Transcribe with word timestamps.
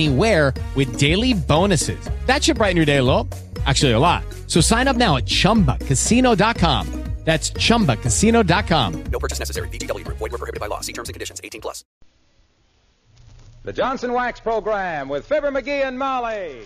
anywhere 0.00 0.54
with 0.74 0.98
daily 0.98 1.34
bonuses. 1.34 2.08
That 2.26 2.42
should 2.42 2.56
brighten 2.56 2.76
your 2.76 2.86
day 2.86 2.98
a 2.98 3.02
little. 3.02 3.28
Actually, 3.66 3.92
a 3.92 3.98
lot. 3.98 4.24
So 4.46 4.60
sign 4.60 4.88
up 4.88 4.96
now 4.96 5.16
at 5.16 5.26
chumbacasino.com. 5.26 6.86
That's 7.22 7.50
chumbacasino.com. 7.50 9.04
No 9.12 9.18
purchase 9.18 9.38
necessary. 9.38 9.68
VGW 9.68 10.04
Group. 10.06 10.16
Void 10.16 10.32
were 10.32 10.38
prohibited 10.38 10.58
by 10.58 10.68
law. 10.68 10.80
See 10.80 10.94
terms 10.94 11.10
and 11.10 11.14
conditions. 11.14 11.38
18 11.44 11.60
plus. 11.60 11.84
The 13.62 13.74
Johnson 13.74 14.14
Wax 14.14 14.40
Program 14.40 15.10
with 15.10 15.26
Fibber 15.26 15.50
McGee 15.50 15.86
and 15.86 15.98
Molly. 15.98 16.62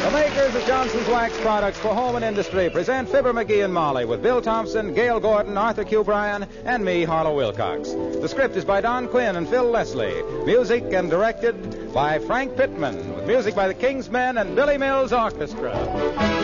The 0.00 0.10
makers 0.12 0.54
of 0.54 0.64
Johnson's 0.66 1.06
Wax 1.08 1.38
products 1.40 1.78
for 1.78 1.94
home 1.94 2.16
and 2.16 2.24
industry 2.24 2.70
present 2.70 3.06
Fibber 3.06 3.34
McGee 3.34 3.62
and 3.62 3.72
Molly 3.72 4.06
with 4.06 4.22
Bill 4.22 4.40
Thompson, 4.40 4.94
Gale 4.94 5.20
Gordon, 5.20 5.58
Arthur 5.58 5.84
Q. 5.84 6.04
Bryan, 6.04 6.46
and 6.64 6.82
me, 6.82 7.04
Harlow 7.04 7.36
Wilcox. 7.36 7.92
The 7.92 8.26
script 8.26 8.56
is 8.56 8.64
by 8.64 8.80
Don 8.80 9.08
Quinn 9.08 9.36
and 9.36 9.46
Phil 9.46 9.70
Leslie. 9.70 10.22
Music 10.46 10.84
and 10.94 11.10
directed 11.10 11.92
by 11.92 12.18
Frank 12.18 12.56
Pittman, 12.56 13.14
with 13.14 13.26
music 13.26 13.54
by 13.54 13.68
the 13.68 13.74
King's 13.74 14.08
Men 14.08 14.38
and 14.38 14.56
Billy 14.56 14.78
Mills 14.78 15.12
Orchestra. 15.12 16.39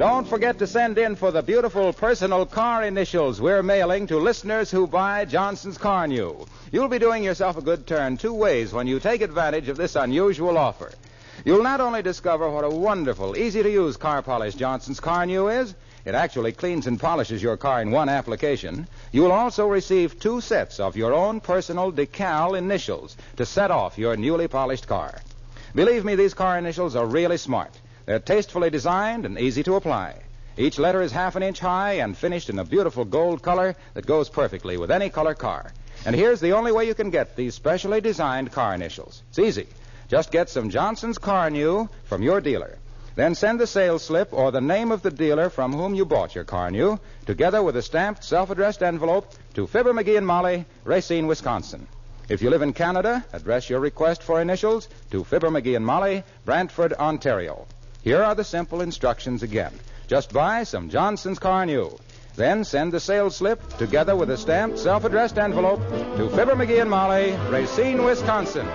Don't 0.00 0.26
forget 0.26 0.58
to 0.60 0.66
send 0.66 0.96
in 0.96 1.14
for 1.14 1.30
the 1.30 1.42
beautiful 1.42 1.92
personal 1.92 2.46
car 2.46 2.82
initials 2.82 3.38
we're 3.38 3.62
mailing 3.62 4.06
to 4.06 4.16
listeners 4.16 4.70
who 4.70 4.86
buy 4.86 5.26
Johnson's 5.26 5.76
Carnu. 5.76 6.48
You'll 6.72 6.88
be 6.88 6.98
doing 6.98 7.22
yourself 7.22 7.58
a 7.58 7.60
good 7.60 7.86
turn 7.86 8.16
two 8.16 8.32
ways 8.32 8.72
when 8.72 8.86
you 8.86 8.98
take 8.98 9.20
advantage 9.20 9.68
of 9.68 9.76
this 9.76 9.96
unusual 9.96 10.56
offer. 10.56 10.90
You'll 11.44 11.62
not 11.62 11.82
only 11.82 12.00
discover 12.00 12.48
what 12.48 12.64
a 12.64 12.70
wonderful, 12.70 13.36
easy 13.36 13.62
to 13.62 13.70
use 13.70 13.98
car 13.98 14.22
polish 14.22 14.54
Johnson's 14.54 15.00
Carnu 15.00 15.54
is, 15.60 15.74
it 16.06 16.14
actually 16.14 16.52
cleans 16.52 16.86
and 16.86 16.98
polishes 16.98 17.42
your 17.42 17.58
car 17.58 17.82
in 17.82 17.90
one 17.90 18.08
application. 18.08 18.88
You'll 19.12 19.32
also 19.32 19.66
receive 19.66 20.18
two 20.18 20.40
sets 20.40 20.80
of 20.80 20.96
your 20.96 21.12
own 21.12 21.40
personal 21.40 21.92
decal 21.92 22.56
initials 22.56 23.18
to 23.36 23.44
set 23.44 23.70
off 23.70 23.98
your 23.98 24.16
newly 24.16 24.48
polished 24.48 24.86
car. 24.86 25.20
Believe 25.74 26.06
me, 26.06 26.14
these 26.14 26.32
car 26.32 26.56
initials 26.56 26.96
are 26.96 27.04
really 27.04 27.36
smart. 27.36 27.76
They're 28.10 28.18
tastefully 28.18 28.70
designed 28.70 29.24
and 29.24 29.38
easy 29.38 29.62
to 29.62 29.76
apply. 29.76 30.16
Each 30.56 30.80
letter 30.80 31.00
is 31.00 31.12
half 31.12 31.36
an 31.36 31.44
inch 31.44 31.60
high 31.60 31.92
and 32.02 32.18
finished 32.18 32.50
in 32.50 32.58
a 32.58 32.64
beautiful 32.64 33.04
gold 33.04 33.40
color 33.40 33.76
that 33.94 34.04
goes 34.04 34.28
perfectly 34.28 34.76
with 34.76 34.90
any 34.90 35.10
color 35.10 35.32
car. 35.32 35.70
And 36.04 36.16
here's 36.16 36.40
the 36.40 36.54
only 36.54 36.72
way 36.72 36.88
you 36.88 36.94
can 36.94 37.10
get 37.10 37.36
these 37.36 37.54
specially 37.54 38.00
designed 38.00 38.50
car 38.50 38.74
initials. 38.74 39.22
It's 39.28 39.38
easy. 39.38 39.68
Just 40.08 40.32
get 40.32 40.48
some 40.48 40.70
Johnson's 40.70 41.18
Carnu 41.18 41.88
from 42.02 42.24
your 42.24 42.40
dealer. 42.40 42.78
Then 43.14 43.36
send 43.36 43.60
the 43.60 43.66
sales 43.68 44.02
slip 44.02 44.32
or 44.32 44.50
the 44.50 44.60
name 44.60 44.90
of 44.90 45.02
the 45.02 45.12
dealer 45.12 45.48
from 45.48 45.72
whom 45.72 45.94
you 45.94 46.04
bought 46.04 46.34
your 46.34 46.44
Carnu, 46.44 46.98
together 47.26 47.62
with 47.62 47.76
a 47.76 47.82
stamped, 47.82 48.24
self-addressed 48.24 48.82
envelope 48.82 49.32
to 49.54 49.68
Fibber 49.68 49.92
McGee 49.92 50.18
and 50.18 50.26
Molly, 50.26 50.66
Racine, 50.82 51.28
Wisconsin. 51.28 51.86
If 52.28 52.42
you 52.42 52.50
live 52.50 52.62
in 52.62 52.72
Canada, 52.72 53.24
address 53.32 53.70
your 53.70 53.78
request 53.78 54.24
for 54.24 54.40
initials 54.40 54.88
to 55.12 55.22
Fibber 55.22 55.50
McGee 55.50 55.76
and 55.76 55.86
Molly, 55.86 56.24
Brantford, 56.44 56.92
Ontario. 56.94 57.68
Here 58.02 58.22
are 58.22 58.34
the 58.34 58.44
simple 58.44 58.80
instructions 58.80 59.42
again. 59.42 59.72
Just 60.06 60.32
buy 60.32 60.64
some 60.64 60.88
Johnson's 60.88 61.38
Carnu. 61.38 62.00
Then 62.34 62.64
send 62.64 62.92
the 62.92 63.00
sales 63.00 63.36
slip 63.36 63.60
together 63.76 64.16
with 64.16 64.30
a 64.30 64.38
stamped, 64.38 64.78
self-addressed 64.78 65.36
envelope 65.36 65.80
to 66.16 66.30
Fibber 66.30 66.54
McGee 66.54 66.80
and 66.80 66.88
Molly, 66.88 67.32
Racine, 67.50 68.02
Wisconsin. 68.02 68.66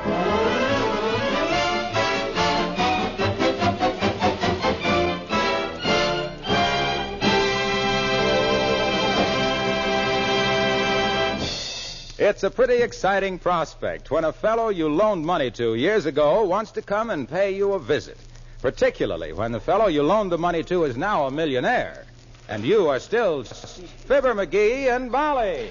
It's 12.20 12.44
a 12.44 12.52
pretty 12.52 12.82
exciting 12.84 13.40
prospect 13.40 14.12
when 14.12 14.24
a 14.24 14.34
fellow 14.34 14.70
you 14.70 14.88
loaned 14.88 15.26
money 15.26 15.50
to 15.52 15.74
years 15.74 16.06
ago 16.06 16.44
wants 16.44 16.72
to 16.72 16.82
come 16.84 17.10
and 17.10 17.28
pay 17.28 17.56
you 17.56 17.74
a 17.74 17.80
visit. 17.80 18.18
Particularly 18.66 19.32
when 19.32 19.52
the 19.52 19.60
fellow 19.60 19.86
you 19.86 20.02
loaned 20.02 20.32
the 20.32 20.40
money 20.40 20.64
to 20.64 20.86
is 20.86 20.98
now 20.98 21.28
a 21.28 21.32
millionaire. 21.32 22.04
And 22.50 22.66
you 22.66 22.88
are 22.90 22.98
still 22.98 23.44
Fibber 23.44 24.34
McGee 24.34 24.88
and 24.88 25.12
Molly. 25.12 25.70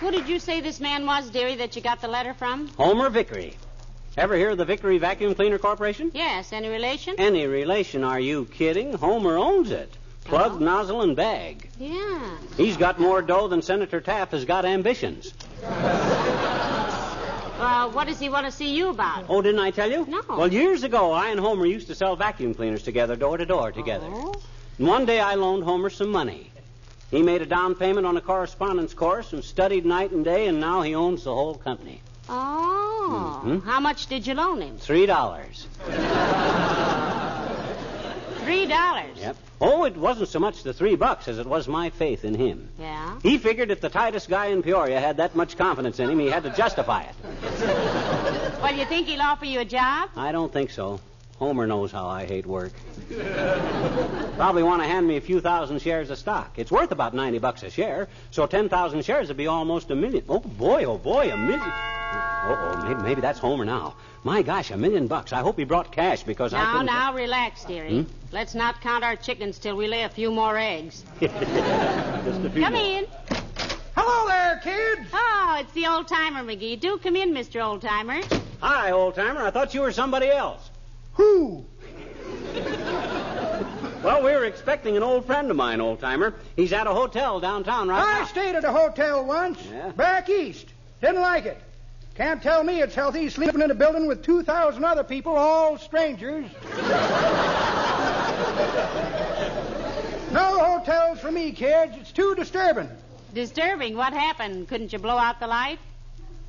Who 0.00 0.10
did 0.10 0.28
you 0.28 0.38
say 0.38 0.60
this 0.60 0.80
man 0.80 1.06
was, 1.06 1.30
dearie, 1.30 1.56
that 1.56 1.74
you 1.74 1.80
got 1.80 2.02
the 2.02 2.08
letter 2.08 2.34
from? 2.34 2.68
Homer 2.76 3.08
Vickery. 3.08 3.56
Ever 4.18 4.36
hear 4.36 4.50
of 4.50 4.58
the 4.58 4.66
Vickery 4.66 4.98
Vacuum 4.98 5.34
Cleaner 5.34 5.56
Corporation? 5.56 6.10
Yes, 6.12 6.52
any 6.52 6.68
relation? 6.68 7.14
Any 7.16 7.46
relation? 7.46 8.04
Are 8.04 8.20
you 8.20 8.44
kidding? 8.44 8.92
Homer 8.92 9.38
owns 9.38 9.70
it. 9.70 9.96
Plug, 10.24 10.52
Oh. 10.54 10.58
nozzle, 10.58 11.02
and 11.02 11.14
bag. 11.14 11.68
Yeah. 11.78 12.18
He's 12.56 12.76
got 12.76 12.98
more 12.98 13.20
dough 13.22 13.48
than 13.48 13.62
Senator 13.62 14.00
Taft 14.00 14.32
has 14.32 14.44
got 14.44 14.64
ambitions. 14.64 15.32
Well, 17.58 17.90
what 17.92 18.06
does 18.08 18.18
he 18.18 18.28
want 18.28 18.46
to 18.46 18.52
see 18.52 18.74
you 18.74 18.88
about? 18.88 19.26
Oh, 19.28 19.40
didn't 19.42 19.60
I 19.60 19.70
tell 19.70 19.90
you? 19.90 20.04
No. 20.08 20.20
Well, 20.28 20.52
years 20.52 20.82
ago, 20.82 21.12
I 21.12 21.28
and 21.28 21.38
Homer 21.40 21.66
used 21.66 21.86
to 21.86 21.94
sell 21.94 22.16
vacuum 22.16 22.52
cleaners 22.54 22.82
together, 22.82 23.16
door 23.16 23.36
to 23.38 23.46
door 23.46 23.70
together. 23.72 24.06
Oh. 24.10 24.34
And 24.78 24.88
one 24.88 25.06
day 25.06 25.20
I 25.20 25.34
loaned 25.34 25.62
Homer 25.64 25.88
some 25.90 26.10
money. 26.10 26.50
He 27.10 27.22
made 27.22 27.42
a 27.42 27.46
down 27.46 27.74
payment 27.74 28.06
on 28.06 28.16
a 28.16 28.20
correspondence 28.20 28.92
course 28.92 29.32
and 29.32 29.44
studied 29.44 29.86
night 29.86 30.10
and 30.10 30.24
day, 30.24 30.48
and 30.48 30.58
now 30.60 30.82
he 30.82 30.94
owns 30.94 31.24
the 31.24 31.34
whole 31.34 31.54
company. 31.54 32.00
Oh. 32.28 33.42
Mhm. 33.44 33.62
How 33.64 33.78
much 33.80 34.06
did 34.08 34.26
you 34.26 34.34
loan 34.34 34.60
him? 34.62 34.76
Three 34.78 35.06
dollars. 35.06 35.66
Three 38.44 38.66
dollars. 38.66 39.16
Yep. 39.18 39.36
Oh, 39.60 39.84
it 39.84 39.96
wasn't 39.96 40.28
so 40.28 40.38
much 40.38 40.62
the 40.62 40.72
three 40.74 40.96
bucks 40.96 41.28
as 41.28 41.38
it 41.38 41.46
was 41.46 41.66
my 41.66 41.90
faith 41.90 42.24
in 42.24 42.34
him. 42.34 42.68
Yeah. 42.78 43.18
He 43.22 43.38
figured 43.38 43.70
if 43.70 43.80
the 43.80 43.88
tightest 43.88 44.28
guy 44.28 44.46
in 44.46 44.62
Peoria 44.62 45.00
had 45.00 45.16
that 45.16 45.34
much 45.34 45.56
confidence 45.56 45.98
in 46.00 46.10
him, 46.10 46.18
he 46.18 46.26
had 46.26 46.42
to 46.42 46.50
justify 46.50 47.04
it. 47.04 47.14
Well, 48.60 48.74
you 48.74 48.84
think 48.84 49.06
he'll 49.06 49.22
offer 49.22 49.44
you 49.44 49.60
a 49.60 49.64
job? 49.64 50.10
I 50.16 50.32
don't 50.32 50.52
think 50.52 50.70
so. 50.70 51.00
Homer 51.44 51.66
knows 51.66 51.92
how 51.92 52.06
I 52.06 52.24
hate 52.24 52.46
work. 52.46 52.72
Probably 54.36 54.62
want 54.62 54.80
to 54.82 54.88
hand 54.88 55.06
me 55.06 55.18
a 55.18 55.20
few 55.20 55.42
thousand 55.42 55.82
shares 55.82 56.08
of 56.08 56.16
stock. 56.16 56.58
It's 56.58 56.70
worth 56.70 56.90
about 56.90 57.12
90 57.12 57.38
bucks 57.38 57.62
a 57.62 57.68
share, 57.68 58.08
so 58.30 58.46
10,000 58.46 59.04
shares 59.04 59.28
would 59.28 59.36
be 59.36 59.46
almost 59.46 59.90
a 59.90 59.94
million. 59.94 60.24
Oh, 60.26 60.38
boy, 60.40 60.84
oh, 60.84 60.96
boy, 60.96 61.30
a 61.30 61.36
million. 61.36 61.60
Oh, 62.46 62.82
maybe, 62.88 63.02
maybe 63.02 63.20
that's 63.20 63.38
Homer 63.38 63.66
now. 63.66 63.94
My 64.22 64.40
gosh, 64.40 64.70
a 64.70 64.76
million 64.78 65.06
bucks. 65.06 65.34
I 65.34 65.40
hope 65.40 65.58
he 65.58 65.64
brought 65.64 65.92
cash 65.92 66.22
because 66.22 66.54
I 66.54 66.60
Now, 66.62 66.72
couldn't... 66.72 66.86
now, 66.86 67.12
relax, 67.24 67.64
dearie. 67.66 68.04
Hmm? 68.04 68.10
Let's 68.32 68.54
not 68.54 68.80
count 68.80 69.04
our 69.04 69.14
chickens 69.16 69.58
till 69.58 69.76
we 69.76 69.86
lay 69.86 70.04
a 70.04 70.08
few 70.08 70.30
more 70.30 70.56
eggs. 70.56 71.04
Just 71.20 71.34
a 71.34 72.50
few 72.54 72.62
Come 72.62 72.72
more. 72.72 72.82
in. 72.82 73.06
Hello 73.94 74.26
there, 74.28 74.60
kids. 74.64 75.10
Oh, 75.12 75.56
it's 75.60 75.72
the 75.72 75.88
old 75.88 76.08
timer, 76.08 76.42
McGee. 76.42 76.80
Do 76.80 76.96
come 76.96 77.16
in, 77.16 77.34
Mr. 77.34 77.62
Old 77.62 77.82
Timer. 77.82 78.22
Hi, 78.60 78.92
old 78.92 79.14
timer. 79.14 79.42
I 79.42 79.50
thought 79.50 79.74
you 79.74 79.82
were 79.82 79.92
somebody 79.92 80.28
else. 80.30 80.70
Who? 81.14 81.64
Well, 84.02 84.22
we 84.22 84.32
were 84.32 84.44
expecting 84.44 84.96
an 84.96 85.02
old 85.02 85.24
friend 85.26 85.50
of 85.50 85.56
mine, 85.56 85.80
old 85.80 85.98
timer. 86.00 86.34
He's 86.56 86.72
at 86.74 86.86
a 86.86 86.90
hotel 86.92 87.40
downtown 87.40 87.88
right 87.88 87.98
now. 87.98 88.06
I 88.06 88.20
now. 88.20 88.26
stayed 88.26 88.54
at 88.54 88.64
a 88.64 88.72
hotel 88.72 89.24
once, 89.24 89.58
Yeah? 89.70 89.92
back 89.92 90.28
east. 90.28 90.66
Didn't 91.00 91.22
like 91.22 91.46
it. 91.46 91.58
Can't 92.14 92.42
tell 92.42 92.62
me 92.62 92.80
it's 92.82 92.94
healthy 92.94 93.28
sleeping 93.30 93.62
in 93.62 93.70
a 93.70 93.74
building 93.74 94.06
with 94.06 94.22
2,000 94.22 94.84
other 94.84 95.02
people, 95.02 95.34
all 95.36 95.78
strangers. 95.78 96.44
no, 100.32 100.58
hotels 100.60 101.18
for 101.20 101.32
me, 101.32 101.50
kids. 101.52 101.96
It's 101.96 102.12
too 102.12 102.34
disturbing. 102.36 102.88
Disturbing. 103.32 103.96
What 103.96 104.12
happened? 104.12 104.68
Couldn't 104.68 104.92
you 104.92 104.98
blow 105.00 105.16
out 105.16 105.40
the 105.40 105.46
light? 105.46 105.78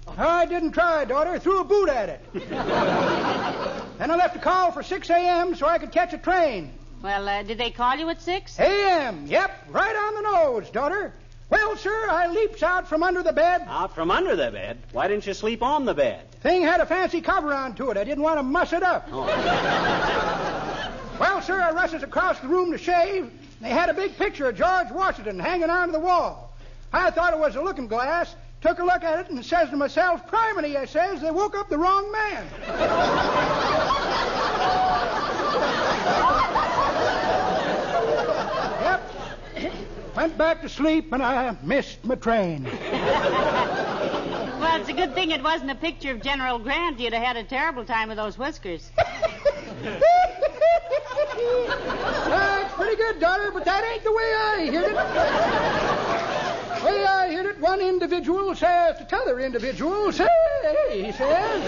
I 0.08 0.46
didn't 0.46 0.72
try, 0.72 1.06
daughter. 1.06 1.38
Threw 1.40 1.60
a 1.60 1.64
boot 1.64 1.90
at 1.90 2.10
it. 2.10 2.22
then 2.34 4.12
I 4.12 4.16
left 4.16 4.36
a 4.36 4.40
call 4.40 4.72
for 4.72 4.84
6 4.84 5.10
a.m. 5.10 5.56
so 5.56 5.68
I 5.68 5.78
could 5.78 5.92
catch 5.92 6.14
a 6.14 6.18
train. 6.18 6.72
Well, 7.02 7.28
uh, 7.28 7.44
did 7.44 7.58
they 7.58 7.72
call 7.72 7.96
you 7.98 8.10
at 8.10 8.22
6? 8.22 8.60
A.M. 8.60 9.28
Yep, 9.28 9.68
right 9.70 9.96
on 9.96 10.16
the 10.16 10.22
nose, 10.22 10.70
daughter. 10.70 11.14
Well, 11.50 11.76
sir, 11.78 12.10
I 12.10 12.28
leaps 12.28 12.64
out 12.64 12.88
from 12.88 13.04
under 13.04 13.22
the 13.22 13.34
bed. 13.34 13.64
Out 13.68 13.94
from 13.94 14.10
under 14.10 14.36
the 14.36 14.50
bed? 14.50 14.80
Why 14.92 15.08
didn't 15.08 15.28
you 15.28 15.34
sleep 15.34 15.62
on 15.62 15.86
the 15.86 15.94
bed? 15.94 16.32
Thing 16.42 16.64
had 16.64 16.80
a 16.80 16.86
fancy 16.86 17.22
cover 17.22 17.54
onto 17.54 17.92
it. 17.92 17.98
I 17.98 18.04
didn't 18.04 18.24
want 18.24 18.40
to 18.40 18.44
muss 18.44 18.74
it 18.74 18.84
up. 18.84 19.08
Oh. 19.12 20.62
Well, 21.18 21.42
sir, 21.42 21.62
I 21.62 21.72
rushes 21.72 22.04
across 22.04 22.40
the 22.42 22.50
room 22.50 22.74
to 22.74 22.78
shave. 22.78 23.32
They 23.62 23.70
had 23.70 23.88
a 23.88 23.94
big 23.94 24.18
picture 24.18 24.50
of 24.50 24.58
George 24.58 24.92
Washington 24.92 25.40
hanging 25.40 25.70
onto 25.70 25.94
the 25.94 26.00
wall. 26.00 26.54
I 26.92 27.10
thought 27.10 27.32
it 27.32 27.40
was 27.40 27.56
a 27.56 27.62
looking 27.62 27.88
glass, 27.88 28.36
took 28.66 28.80
a 28.80 28.84
look 28.84 29.04
at 29.04 29.20
it, 29.20 29.30
and 29.30 29.46
says 29.46 29.70
to 29.70 29.78
myself, 29.78 30.26
Priminy, 30.26 30.76
I 30.76 30.86
says, 30.86 31.22
they 31.22 31.30
woke 31.30 31.56
up 31.56 31.70
the 31.70 31.78
wrong 31.78 32.12
man. 32.12 32.48
yep. 38.82 39.04
Went 40.16 40.36
back 40.36 40.64
to 40.64 40.70
sleep, 40.70 41.14
and 41.14 41.22
I 41.22 41.56
missed 41.62 42.04
my 42.06 42.16
train. 42.16 42.64
Well, 44.56 44.80
it's 44.82 44.90
a 44.90 44.94
good 44.94 45.14
thing 45.14 45.30
it 45.30 45.44
wasn't 45.44 45.70
a 45.70 45.76
picture 45.76 46.10
of 46.10 46.24
General 46.24 46.58
Grant. 46.58 47.00
You'd 47.00 47.14
have 47.14 47.22
had 47.22 47.38
a 47.38 47.44
terrible 47.44 47.86
time 47.86 48.08
with 48.08 48.18
those 48.18 48.38
whiskers. 48.38 48.90
Uh, 52.28 52.68
pretty 52.76 52.96
good, 52.96 53.20
daughter, 53.20 53.52
but 53.52 53.64
that 53.66 53.84
ain't 53.84 54.04
the 54.04 54.12
way 54.12 54.34
I 54.36 54.66
heard 54.72 54.86
it. 54.86 54.96
The 56.80 56.86
way 56.86 57.06
I 57.06 57.34
heard 57.34 57.46
it, 57.46 57.60
one 57.76 57.86
individual 57.86 58.56
says 58.56 58.98
to 58.98 59.04
t'other 59.04 59.38
individual, 59.42 60.10
say, 60.10 60.28
he 60.92 61.12
says, 61.12 61.62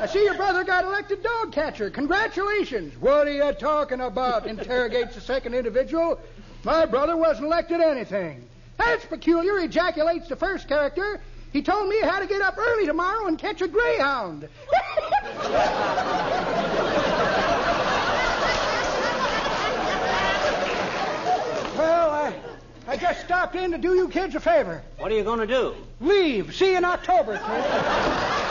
I 0.00 0.08
see 0.10 0.24
your 0.24 0.34
brother 0.34 0.64
got 0.64 0.84
elected 0.84 1.22
dog 1.22 1.52
catcher. 1.52 1.88
Congratulations. 1.88 3.00
What 3.00 3.28
are 3.28 3.32
you 3.32 3.52
talking 3.52 4.00
about? 4.00 4.48
Interrogates 4.48 5.14
the 5.14 5.20
second 5.20 5.54
individual. 5.54 6.18
My 6.64 6.84
brother 6.84 7.16
wasn't 7.16 7.46
elected 7.46 7.80
anything. 7.80 8.44
That's 8.76 9.04
peculiar, 9.06 9.60
ejaculates 9.60 10.28
the 10.28 10.34
first 10.34 10.66
character. 10.66 11.20
He 11.52 11.62
told 11.62 11.88
me 11.88 12.00
how 12.00 12.18
to 12.18 12.26
get 12.26 12.42
up 12.42 12.58
early 12.58 12.84
tomorrow 12.84 13.28
and 13.28 13.38
catch 13.38 13.62
a 13.62 13.68
greyhound. 13.68 14.48
Well, 21.78 22.10
I, 22.10 22.34
I 22.88 22.96
just 22.96 23.20
stopped 23.20 23.54
in 23.54 23.70
to 23.72 23.76
do 23.76 23.94
you 23.94 24.08
kids 24.08 24.34
a 24.34 24.40
favor. 24.40 24.82
What 24.96 25.12
are 25.12 25.14
you 25.14 25.22
going 25.22 25.40
to 25.40 25.46
do? 25.46 25.74
Leave. 26.00 26.54
See 26.54 26.70
you 26.70 26.78
in 26.78 26.86
October, 26.86 27.32
kids. 27.36 27.66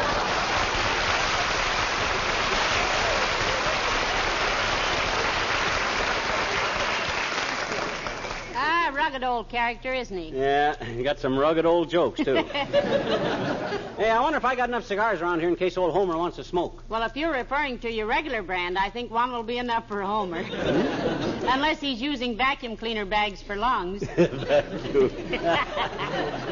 Ah, 8.59 8.91
rugged 9.07 9.23
old 9.23 9.47
character, 9.47 9.93
isn't 9.93 10.17
he? 10.17 10.37
Yeah, 10.37 10.83
he 10.83 11.01
got 11.01 11.17
some 11.17 11.39
rugged 11.39 11.65
old 11.65 11.89
jokes, 11.89 12.19
too. 12.19 12.35
hey, 12.43 14.09
I 14.09 14.19
wonder 14.19 14.35
if 14.37 14.43
I 14.43 14.53
got 14.53 14.67
enough 14.67 14.85
cigars 14.85 15.21
around 15.21 15.39
here 15.39 15.47
in 15.47 15.55
case 15.55 15.77
old 15.77 15.93
Homer 15.93 16.17
wants 16.17 16.35
to 16.35 16.43
smoke. 16.43 16.83
Well, 16.89 17.03
if 17.03 17.15
you're 17.15 17.31
referring 17.31 17.79
to 17.79 17.89
your 17.89 18.05
regular 18.05 18.43
brand, 18.43 18.77
I 18.77 18.89
think 18.89 19.09
one 19.09 19.31
will 19.31 19.43
be 19.43 19.59
enough 19.59 19.87
for 19.87 20.01
Homer. 20.01 20.43
Hmm? 20.43 21.47
Unless 21.47 21.79
he's 21.79 22.01
using 22.01 22.35
vacuum 22.35 22.75
cleaner 22.75 23.05
bags 23.05 23.41
for 23.41 23.55
lungs. 23.55 24.01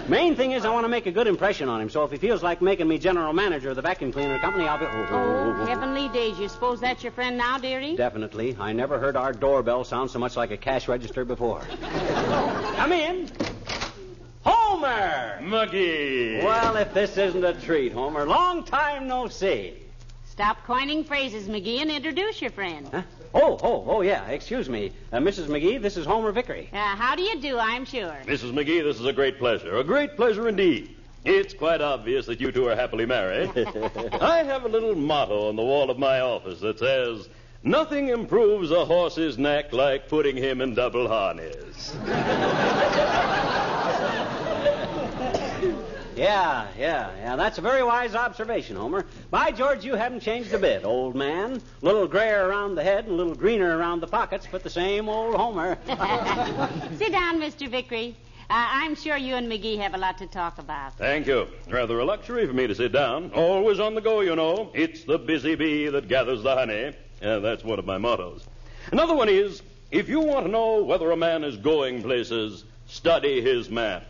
Main 0.07 0.37
thing 0.37 0.51
is 0.51 0.63
I 0.63 0.69
want 0.69 0.85
to 0.85 0.89
make 0.89 1.07
a 1.07 1.11
good 1.11 1.27
impression 1.27 1.67
on 1.67 1.81
him, 1.81 1.89
so 1.89 2.05
if 2.05 2.11
he 2.11 2.17
feels 2.17 2.41
like 2.41 2.61
making 2.61 2.87
me 2.87 2.97
general 2.97 3.33
manager 3.33 3.71
of 3.71 3.75
the 3.75 3.81
vacuum 3.81 4.13
cleaner 4.13 4.39
company, 4.39 4.65
I'll 4.65 4.79
be... 4.79 4.85
Oh, 4.85 5.65
heavenly 5.65 6.07
days. 6.09 6.39
You 6.39 6.47
suppose 6.47 6.79
that's 6.79 7.03
your 7.03 7.11
friend 7.11 7.37
now, 7.37 7.57
dearie? 7.57 7.97
Definitely. 7.97 8.55
I 8.57 8.71
never 8.71 8.97
heard 8.97 9.17
our 9.17 9.33
doorbell 9.33 9.83
sound 9.83 10.09
so 10.09 10.19
much 10.19 10.37
like 10.37 10.51
a 10.51 10.57
cash 10.57 10.87
register 10.87 11.25
before. 11.25 11.65
Come 12.75 12.91
in. 12.91 13.29
Homer! 14.43 15.39
McGee! 15.41 16.43
Well, 16.43 16.75
if 16.77 16.93
this 16.93 17.17
isn't 17.17 17.43
a 17.43 17.53
treat, 17.53 17.91
Homer. 17.91 18.25
Long 18.25 18.63
time 18.63 19.07
no 19.07 19.27
see. 19.27 19.73
Stop 20.25 20.63
coining 20.65 21.03
phrases, 21.03 21.47
McGee, 21.47 21.81
and 21.81 21.89
introduce 21.89 22.41
your 22.41 22.51
friend. 22.51 22.87
Huh? 22.91 23.01
Oh, 23.33 23.57
oh, 23.63 23.85
oh, 23.87 24.01
yeah. 24.01 24.27
Excuse 24.27 24.69
me. 24.69 24.91
Uh, 25.11 25.17
Mrs. 25.17 25.47
McGee, 25.47 25.81
this 25.81 25.97
is 25.97 26.05
Homer 26.05 26.31
Vickery. 26.31 26.69
Uh, 26.73 26.77
how 26.77 27.15
do 27.15 27.23
you 27.23 27.39
do, 27.39 27.57
I'm 27.57 27.85
sure. 27.85 28.15
Mrs. 28.25 28.51
McGee, 28.51 28.83
this 28.83 28.99
is 28.99 29.05
a 29.05 29.13
great 29.13 29.39
pleasure. 29.39 29.77
A 29.77 29.83
great 29.83 30.15
pleasure 30.15 30.47
indeed. 30.47 30.95
It's 31.23 31.53
quite 31.53 31.81
obvious 31.81 32.27
that 32.27 32.39
you 32.39 32.51
two 32.51 32.67
are 32.67 32.75
happily 32.75 33.05
married. 33.05 33.49
I 34.21 34.43
have 34.43 34.63
a 34.65 34.69
little 34.69 34.93
motto 34.93 35.49
on 35.49 35.55
the 35.55 35.63
wall 35.63 35.89
of 35.89 35.97
my 35.97 36.19
office 36.19 36.59
that 36.59 36.77
says, 36.77 37.27
Nothing 37.65 38.09
improves 38.09 38.69
a 38.69 38.85
horse's 38.85 39.39
neck 39.39 39.73
like 39.73 40.07
putting 40.07 40.37
him 40.37 40.61
in 40.61 40.75
double 40.75 41.07
harness. 41.07 41.95
Yeah, 46.15 46.67
yeah, 46.77 47.09
yeah. 47.17 47.35
That's 47.35 47.57
a 47.57 47.61
very 47.61 47.83
wise 47.83 48.13
observation, 48.13 48.75
Homer. 48.75 49.05
By 49.31 49.49
George, 49.51 49.83
you 49.83 49.95
haven't 49.95 50.19
changed 50.21 50.53
a 50.53 50.59
bit, 50.59 50.85
old 50.85 51.15
man. 51.15 51.59
A 51.81 51.85
Little 51.85 52.07
grayer 52.07 52.47
around 52.47 52.75
the 52.75 52.83
head 52.83 53.05
and 53.05 53.13
a 53.13 53.17
little 53.17 53.35
greener 53.35 53.77
around 53.77 53.99
the 53.99 54.07
pockets, 54.07 54.47
but 54.49 54.61
the 54.63 54.69
same 54.69 55.09
old 55.09 55.35
Homer. 55.35 55.77
Sit 56.97 57.11
down, 57.11 57.41
Mr. 57.41 57.67
Vickery. 57.67 58.15
Uh, 58.47 58.53
I'm 58.53 58.93
sure 58.93 59.17
you 59.17 59.33
and 59.33 59.51
McGee 59.51 59.79
have 59.79 59.95
a 59.95 59.97
lot 59.97 60.19
to 60.19 60.27
talk 60.27 60.59
about. 60.59 60.99
Thank 60.99 61.25
you. 61.25 61.47
Rather 61.67 61.99
a 61.99 62.05
luxury 62.05 62.45
for 62.45 62.53
me 62.53 62.67
to 62.67 62.75
sit 62.75 62.91
down. 62.91 63.31
Always 63.31 63.79
on 63.79 63.95
the 63.95 64.01
go, 64.01 64.21
you 64.21 64.35
know. 64.35 64.69
It's 64.75 65.03
the 65.03 65.17
busy 65.17 65.55
bee 65.55 65.87
that 65.87 66.07
gathers 66.07 66.43
the 66.43 66.53
honey. 66.55 66.93
Yeah, 67.25 67.39
that's 67.39 67.63
one 67.63 67.79
of 67.79 67.85
my 67.85 67.97
mottos. 67.97 68.45
Another 68.91 69.15
one 69.15 69.29
is 69.29 69.63
if 69.89 70.07
you 70.07 70.19
want 70.19 70.45
to 70.45 70.51
know 70.51 70.83
whether 70.83 71.09
a 71.09 71.17
man 71.17 71.43
is 71.43 71.57
going 71.57 72.03
places, 72.03 72.63
study 72.85 73.41
his 73.41 73.67
map. 73.67 74.05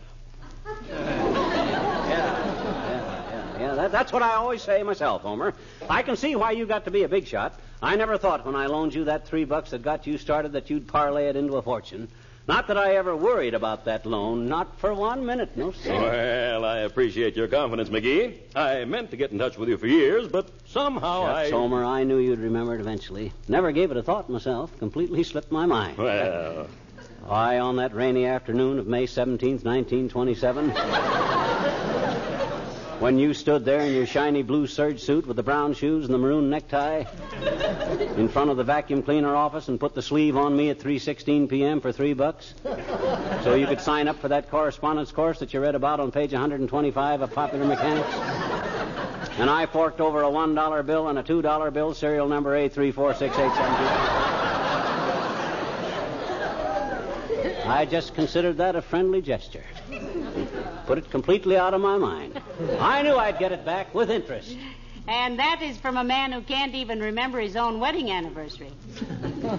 Yeah, 0.66 0.74
yeah, 0.90 2.08
yeah, 2.10 3.58
yeah. 3.58 3.74
that, 3.74 3.90
that's 3.90 4.12
what 4.12 4.22
I 4.22 4.34
always 4.34 4.60
say 4.60 4.82
myself, 4.82 5.22
Homer. 5.22 5.54
I 5.88 6.02
can 6.02 6.16
see 6.16 6.36
why 6.36 6.50
you 6.50 6.66
got 6.66 6.84
to 6.84 6.90
be 6.90 7.04
a 7.04 7.08
big 7.08 7.26
shot. 7.26 7.58
I 7.80 7.96
never 7.96 8.18
thought 8.18 8.44
when 8.44 8.54
I 8.54 8.66
loaned 8.66 8.92
you 8.92 9.04
that 9.04 9.26
three 9.26 9.46
bucks 9.46 9.70
that 9.70 9.80
got 9.80 10.06
you 10.06 10.18
started 10.18 10.52
that 10.52 10.68
you'd 10.68 10.86
parlay 10.86 11.28
it 11.28 11.36
into 11.36 11.56
a 11.56 11.62
fortune. 11.62 12.08
Not 12.48 12.68
that 12.68 12.78
I 12.78 12.94
ever 12.94 13.16
worried 13.16 13.54
about 13.54 13.86
that 13.86 14.06
loan, 14.06 14.48
not 14.48 14.78
for 14.78 14.94
one 14.94 15.26
minute, 15.26 15.56
no 15.56 15.72
sir. 15.72 15.92
Well, 15.92 16.64
I 16.64 16.78
appreciate 16.78 17.34
your 17.34 17.48
confidence, 17.48 17.88
McGee. 17.88 18.38
I 18.54 18.84
meant 18.84 19.10
to 19.10 19.16
get 19.16 19.32
in 19.32 19.38
touch 19.38 19.58
with 19.58 19.68
you 19.68 19.76
for 19.76 19.88
years, 19.88 20.28
but 20.28 20.48
somehow 20.64 21.24
Shucks, 21.26 21.48
I. 21.48 21.50
Homer, 21.50 21.84
I 21.84 22.04
knew 22.04 22.18
you'd 22.18 22.38
remember 22.38 22.76
it 22.76 22.80
eventually. 22.80 23.32
Never 23.48 23.72
gave 23.72 23.90
it 23.90 23.96
a 23.96 24.02
thought 24.02 24.30
myself. 24.30 24.78
Completely 24.78 25.24
slipped 25.24 25.50
my 25.50 25.66
mind. 25.66 25.98
Well, 25.98 26.68
Why, 27.24 27.58
on 27.58 27.74
that 27.76 27.92
rainy 27.92 28.26
afternoon 28.26 28.78
of 28.78 28.86
May 28.86 29.06
17th, 29.08 29.64
1927, 29.64 30.70
when 32.98 33.18
you 33.18 33.34
stood 33.34 33.64
there 33.64 33.80
in 33.80 33.92
your 33.94 34.06
shiny 34.06 34.42
blue 34.42 34.66
serge 34.66 35.00
suit 35.00 35.26
with 35.26 35.36
the 35.36 35.42
brown 35.42 35.74
shoes 35.74 36.06
and 36.06 36.14
the 36.14 36.18
maroon 36.18 36.48
necktie 36.48 37.04
in 38.16 38.28
front 38.28 38.50
of 38.50 38.56
the 38.56 38.64
vacuum 38.64 39.02
cleaner 39.02 39.34
office 39.34 39.68
and 39.68 39.78
put 39.78 39.94
the 39.94 40.02
sleeve 40.02 40.36
on 40.36 40.56
me 40.56 40.70
at 40.70 40.78
3:16 40.78 41.48
p.m. 41.48 41.80
for 41.80 41.92
3 41.92 42.14
bucks 42.14 42.54
so 43.42 43.54
you 43.54 43.66
could 43.66 43.80
sign 43.80 44.08
up 44.08 44.18
for 44.18 44.28
that 44.28 44.50
correspondence 44.50 45.12
course 45.12 45.38
that 45.40 45.52
you 45.52 45.60
read 45.60 45.74
about 45.74 46.00
on 46.00 46.10
page 46.10 46.32
125 46.32 47.20
of 47.20 47.32
Popular 47.32 47.66
Mechanics. 47.66 48.14
And 49.38 49.50
I 49.50 49.66
forked 49.66 50.00
over 50.00 50.22
a 50.22 50.28
$1 50.28 50.86
bill 50.86 51.08
and 51.08 51.18
a 51.18 51.22
$2 51.22 51.72
bill, 51.72 51.92
serial 51.92 52.26
number 52.26 52.56
A346872. 52.56 54.46
I 57.66 57.84
just 57.84 58.14
considered 58.14 58.56
that 58.56 58.76
a 58.76 58.82
friendly 58.82 59.20
gesture. 59.20 59.64
Put 60.86 60.98
it 60.98 61.10
completely 61.10 61.56
out 61.56 61.74
of 61.74 61.80
my 61.80 61.98
mind. 61.98 62.40
I 62.78 63.02
knew 63.02 63.16
I'd 63.16 63.38
get 63.38 63.52
it 63.52 63.64
back 63.64 63.94
with 63.94 64.10
interest. 64.10 64.56
And 65.08 65.38
that 65.38 65.62
is 65.62 65.76
from 65.76 65.96
a 65.96 66.02
man 66.04 66.32
who 66.32 66.40
can't 66.40 66.74
even 66.74 67.00
remember 67.00 67.38
his 67.38 67.54
own 67.56 67.78
wedding 67.78 68.10
anniversary. 68.10 68.72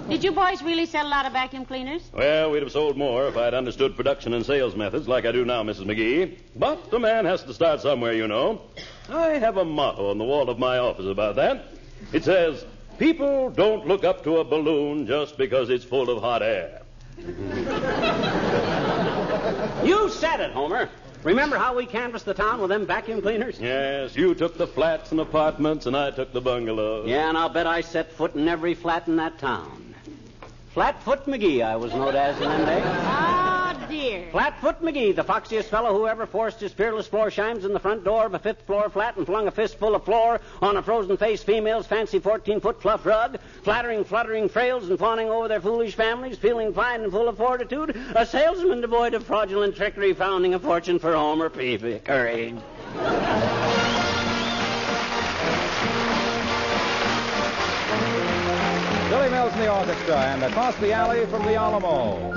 Did 0.09 0.23
you 0.23 0.31
boys 0.31 0.61
really 0.61 0.85
sell 0.85 1.07
a 1.07 1.09
lot 1.09 1.25
of 1.25 1.31
vacuum 1.33 1.65
cleaners? 1.65 2.09
well, 2.13 2.51
we'd 2.51 2.63
have 2.63 2.71
sold 2.71 2.97
more 2.97 3.27
if 3.27 3.37
I'd 3.37 3.53
understood 3.53 3.95
production 3.95 4.33
and 4.33 4.45
sales 4.45 4.75
methods 4.75 5.07
like 5.07 5.25
I 5.25 5.31
do 5.31 5.45
now, 5.45 5.63
Mrs. 5.63 5.85
McGee. 5.85 6.37
But 6.55 6.93
a 6.93 6.99
man 6.99 7.23
has 7.25 7.43
to 7.43 7.53
start 7.53 7.81
somewhere, 7.81 8.13
you 8.13 8.27
know. 8.27 8.61
I 9.09 9.31
have 9.37 9.55
a 9.57 9.63
motto 9.63 10.09
on 10.09 10.17
the 10.17 10.25
wall 10.25 10.49
of 10.49 10.59
my 10.59 10.79
office 10.79 11.05
about 11.05 11.37
that. 11.37 11.65
It 12.11 12.25
says, 12.25 12.65
People 12.99 13.49
don't 13.51 13.87
look 13.87 14.03
up 14.03 14.23
to 14.23 14.37
a 14.37 14.43
balloon 14.43 15.05
just 15.07 15.37
because 15.37 15.69
it's 15.69 15.85
full 15.85 16.09
of 16.09 16.21
hot 16.21 16.41
air. 16.41 16.81
You 19.85 20.09
said 20.09 20.39
it, 20.39 20.51
Homer. 20.51 20.89
Remember 21.23 21.57
how 21.57 21.75
we 21.75 21.85
canvassed 21.85 22.25
the 22.25 22.33
town 22.33 22.61
with 22.61 22.69
them 22.69 22.85
vacuum 22.85 23.21
cleaners? 23.21 23.59
Yes, 23.59 24.15
you 24.15 24.35
took 24.35 24.57
the 24.57 24.67
flats 24.67 25.11
and 25.11 25.19
apartments, 25.19 25.85
and 25.85 25.97
I 25.97 26.11
took 26.11 26.31
the 26.31 26.41
bungalows. 26.41 27.07
Yeah, 27.07 27.29
and 27.29 27.37
I'll 27.37 27.49
bet 27.49 27.67
I 27.67 27.81
set 27.81 28.11
foot 28.11 28.35
in 28.35 28.47
every 28.47 28.73
flat 28.73 29.07
in 29.07 29.15
that 29.17 29.37
town. 29.39 29.95
Flatfoot 30.73 31.25
McGee, 31.25 31.65
I 31.65 31.75
was 31.75 31.91
known 31.91 32.15
as 32.15 32.35
in 32.37 32.43
them 32.43 32.65
days. 32.65 32.83
Ah, 32.85 33.56
Dear. 33.89 34.27
Flatfoot 34.31 34.81
McGee, 34.81 35.15
the 35.15 35.23
foxiest 35.23 35.65
fellow 35.65 35.93
who 35.93 36.07
ever 36.07 36.25
forced 36.25 36.59
his 36.59 36.73
fearless 36.73 37.07
floor 37.07 37.31
shimes 37.31 37.63
in 37.63 37.71
the 37.71 37.79
front 37.79 38.03
door 38.03 38.25
of 38.25 38.33
a 38.33 38.39
fifth 38.39 38.63
floor 38.63 38.89
flat 38.89 39.15
and 39.15 39.25
flung 39.25 39.47
a 39.47 39.51
fistful 39.51 39.95
of 39.95 40.03
floor 40.03 40.41
on 40.61 40.75
a 40.75 40.83
frozen 40.83 41.15
faced 41.15 41.45
female's 41.45 41.87
fancy 41.87 42.19
14 42.19 42.59
foot 42.59 42.81
fluff 42.81 43.05
rug, 43.05 43.37
flattering, 43.63 44.03
fluttering 44.03 44.49
frails 44.49 44.89
and 44.89 44.99
fawning 44.99 45.29
over 45.29 45.47
their 45.47 45.61
foolish 45.61 45.95
families, 45.95 46.37
feeling 46.37 46.73
fine 46.73 47.01
and 47.01 47.11
full 47.11 47.29
of 47.29 47.37
fortitude, 47.37 47.95
a 48.15 48.25
salesman 48.25 48.81
devoid 48.81 49.13
of 49.13 49.23
fraudulent 49.25 49.75
trickery, 49.75 50.13
founding 50.13 50.53
a 50.53 50.59
fortune 50.59 50.99
for 50.99 51.13
Homer 51.13 51.49
P. 51.49 51.77
Vickery. 51.77 52.55
Billy 59.09 59.29
Mills 59.29 59.53
in 59.53 59.59
the 59.59 59.73
orchestra 59.73 60.17
and 60.17 60.43
across 60.43 60.75
the 60.77 60.91
alley 60.91 61.25
from 61.27 61.43
the 61.45 61.55
Alamo. 61.55 62.36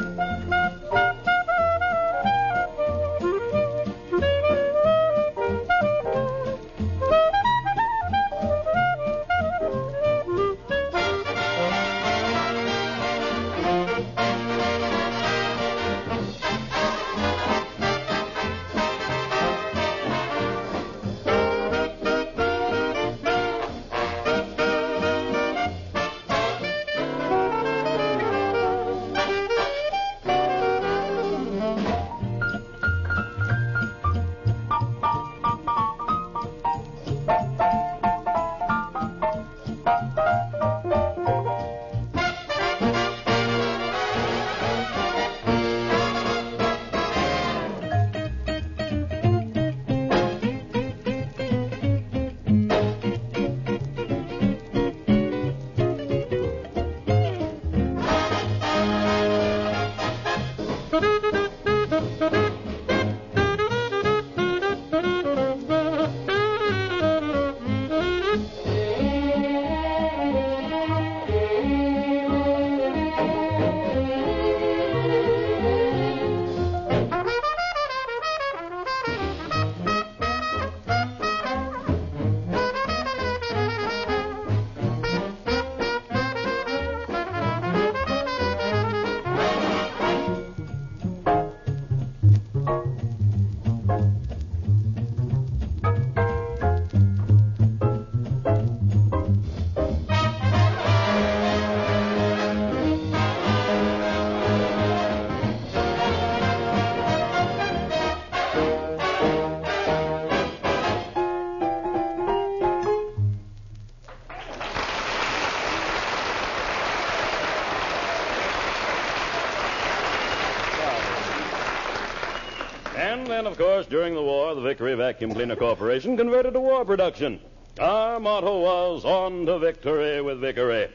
Course, 123.60 123.84
during 123.84 124.14
the 124.14 124.22
war, 124.22 124.54
the 124.54 124.62
Victory 124.62 124.94
Vacuum 124.94 125.34
Cleaner 125.34 125.54
Corporation 125.54 126.16
converted 126.16 126.54
to 126.54 126.60
war 126.60 126.82
production. 126.82 127.38
Our 127.78 128.18
motto 128.18 128.58
was 128.62 129.04
on 129.04 129.44
to 129.44 129.58
victory 129.58 130.22
with 130.22 130.40
Vickery. 130.40 130.88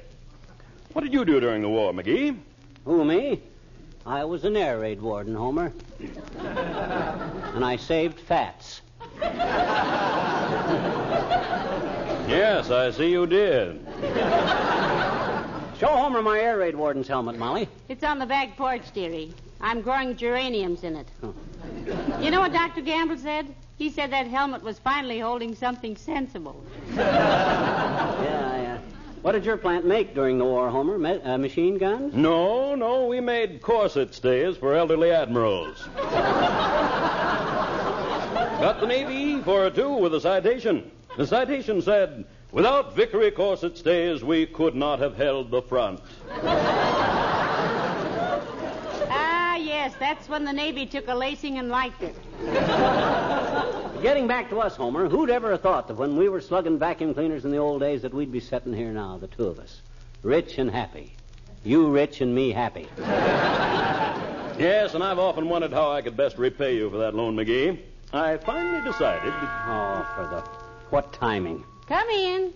What 0.93 1.03
did 1.03 1.13
you 1.13 1.25
do 1.25 1.39
during 1.39 1.61
the 1.61 1.69
war, 1.69 1.93
McGee? 1.93 2.35
Who, 2.85 3.05
me? 3.05 3.39
I 4.03 4.25
was 4.25 4.45
an 4.45 4.57
air 4.57 4.79
raid 4.79 4.99
warden, 4.99 5.35
Homer. 5.35 5.71
and 7.53 7.63
I 7.63 7.75
saved 7.75 8.19
fats. 8.21 8.81
Yes, 12.27 12.71
I 12.71 12.89
see 12.89 13.11
you 13.11 13.27
did. 13.27 13.79
Show 15.77 15.87
Homer 15.87 16.23
my 16.23 16.39
air 16.39 16.57
raid 16.57 16.75
warden's 16.75 17.07
helmet, 17.07 17.37
Molly. 17.37 17.69
It's 17.89 18.03
on 18.03 18.17
the 18.17 18.25
back 18.25 18.57
porch, 18.57 18.91
dearie. 18.91 19.35
I'm 19.61 19.81
growing 19.81 20.17
geraniums 20.17 20.83
in 20.83 20.95
it. 20.95 21.07
Oh. 21.21 21.35
You 22.21 22.31
know 22.31 22.39
what 22.39 22.51
Dr. 22.53 22.81
Gamble 22.81 23.17
said? 23.17 23.53
He 23.77 23.89
said 23.89 24.11
that 24.11 24.27
helmet 24.27 24.63
was 24.63 24.79
finally 24.79 25.19
holding 25.19 25.55
something 25.55 25.95
sensible. 25.95 26.63
Yeah, 26.95 28.61
yeah. 28.61 28.77
What 29.21 29.31
did 29.33 29.43
your 29.43 29.57
plant 29.57 29.85
make 29.85 30.13
during 30.13 30.37
the 30.37 30.45
war, 30.45 30.69
Homer? 30.69 30.97
Ma- 30.99 31.17
uh, 31.23 31.37
machine 31.37 31.77
guns? 31.79 32.13
No, 32.13 32.75
no, 32.75 33.07
we 33.07 33.19
made 33.19 33.61
corset 33.61 34.13
stays 34.13 34.55
for 34.55 34.75
elderly 34.75 35.11
admirals. 35.11 35.87
Got 38.59 38.79
the 38.79 38.85
Navy 38.87 39.41
for 39.41 39.65
it, 39.67 39.75
too, 39.75 39.89
with 39.93 40.13
a 40.13 40.21
citation. 40.21 40.91
The 41.17 41.25
citation 41.27 41.81
said, 41.81 42.25
Without 42.51 42.95
Vickery 42.95 43.31
corset 43.31 43.77
stays, 43.77 44.23
we 44.23 44.45
could 44.45 44.75
not 44.75 44.99
have 44.99 45.17
held 45.17 45.51
the 45.51 45.61
front. 45.61 45.99
Ah, 49.09 49.55
yes, 49.85 49.95
that's 49.99 50.27
when 50.27 50.45
the 50.45 50.53
Navy 50.53 50.85
took 50.85 51.07
a 51.07 51.13
lacing 51.13 51.59
and 51.59 51.69
liked 51.69 52.01
it. 52.01 52.15
Getting 54.01 54.27
back 54.27 54.49
to 54.49 54.59
us, 54.59 54.75
Homer, 54.75 55.07
who'd 55.07 55.29
ever 55.29 55.51
have 55.51 55.61
thought 55.61 55.87
that 55.87 55.95
when 55.95 56.17
we 56.17 56.27
were 56.27 56.41
slugging 56.41 56.79
vacuum 56.79 57.13
cleaners 57.13 57.45
in 57.45 57.51
the 57.51 57.57
old 57.57 57.81
days 57.81 58.01
that 58.01 58.13
we'd 58.13 58.31
be 58.31 58.39
sitting 58.39 58.73
here 58.73 58.91
now, 58.91 59.17
the 59.17 59.27
two 59.27 59.45
of 59.45 59.59
us, 59.59 59.81
rich 60.23 60.57
and 60.57 60.71
happy. 60.71 61.13
You 61.63 61.89
rich 61.89 62.21
and 62.21 62.33
me 62.33 62.51
happy. 62.51 62.87
Yes, 64.57 64.93
and 64.93 65.03
I've 65.03 65.19
often 65.19 65.49
wondered 65.49 65.73
how 65.73 65.91
I 65.91 66.01
could 66.01 66.15
best 66.15 66.37
repay 66.37 66.77
you 66.77 66.89
for 66.89 66.95
that 66.99 67.13
loan, 67.13 67.35
McGee. 67.35 67.77
I 68.13 68.37
finally 68.37 68.81
decided. 68.89 69.33
Oh, 69.33 70.07
for 70.15 70.23
the 70.33 70.41
what 70.91 71.11
timing? 71.11 71.61
Come 71.87 72.07
in. 72.07 72.53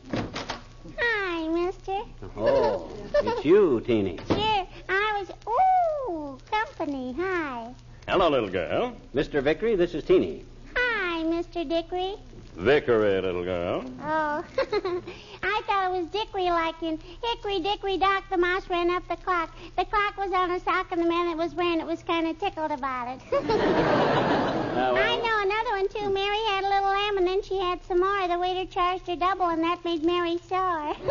Hi, 0.98 1.46
mister. 1.50 2.00
Oh, 2.38 2.90
it's 3.16 3.44
you, 3.44 3.82
Teeny. 3.82 4.18
Sure, 4.30 4.68
I 4.88 5.18
was. 5.20 5.30
Ooh, 5.46 5.89
company. 6.14 7.14
Hi. 7.20 7.74
Hello, 8.08 8.30
little 8.30 8.50
girl. 8.50 8.96
Mr. 9.14 9.44
Vickery, 9.44 9.76
this 9.76 9.94
is 9.94 10.04
Teeny. 10.04 10.44
Hi, 10.76 11.22
Mr. 11.24 11.68
Dickory. 11.68 12.16
Vickery, 12.56 13.22
little 13.22 13.44
girl. 13.44 13.86
Oh, 14.02 14.44
I 15.44 15.62
thought 15.68 15.86
it 15.86 15.92
was 16.02 16.08
Dickory 16.08 16.50
like 16.50 16.82
in 16.82 17.00
Hickory 17.24 17.60
Dickory 17.62 17.98
Dock, 17.98 18.24
the 18.30 18.38
mouse 18.38 18.68
ran 18.70 18.90
up 18.90 19.08
the 19.08 19.16
clock. 19.18 19.56
The 19.78 19.86
clock 19.86 20.18
was 20.18 20.32
on 20.34 20.52
a 20.52 20.60
sock, 20.60 20.92
and 20.92 21.00
the 21.02 21.08
man 21.08 21.28
that 21.28 21.38
was 21.38 21.54
wearing 21.54 21.80
it 21.80 21.86
was 21.86 22.02
kind 22.04 22.28
of 22.28 22.38
tickled 22.40 22.72
about 22.72 23.16
it. 23.16 23.22
Uh, 24.70 24.94
I 24.96 25.16
know 25.18 25.42
another 25.42 25.72
one, 25.72 25.90
too. 25.90 26.14
Mary 26.14 26.38
had 26.48 26.64
a 26.64 26.70
little 26.70 26.90
lamb, 26.90 27.18
and 27.18 27.28
then 27.28 27.42
she 27.42 27.58
had 27.60 27.84
some 27.86 28.00
more. 28.00 28.28
The 28.30 28.38
waiter 28.40 28.66
charged 28.72 29.08
her 29.08 29.16
double, 29.18 29.48
and 29.50 29.62
that 29.64 29.84
made 29.84 30.04
Mary 30.06 30.38
sore. 30.48 30.94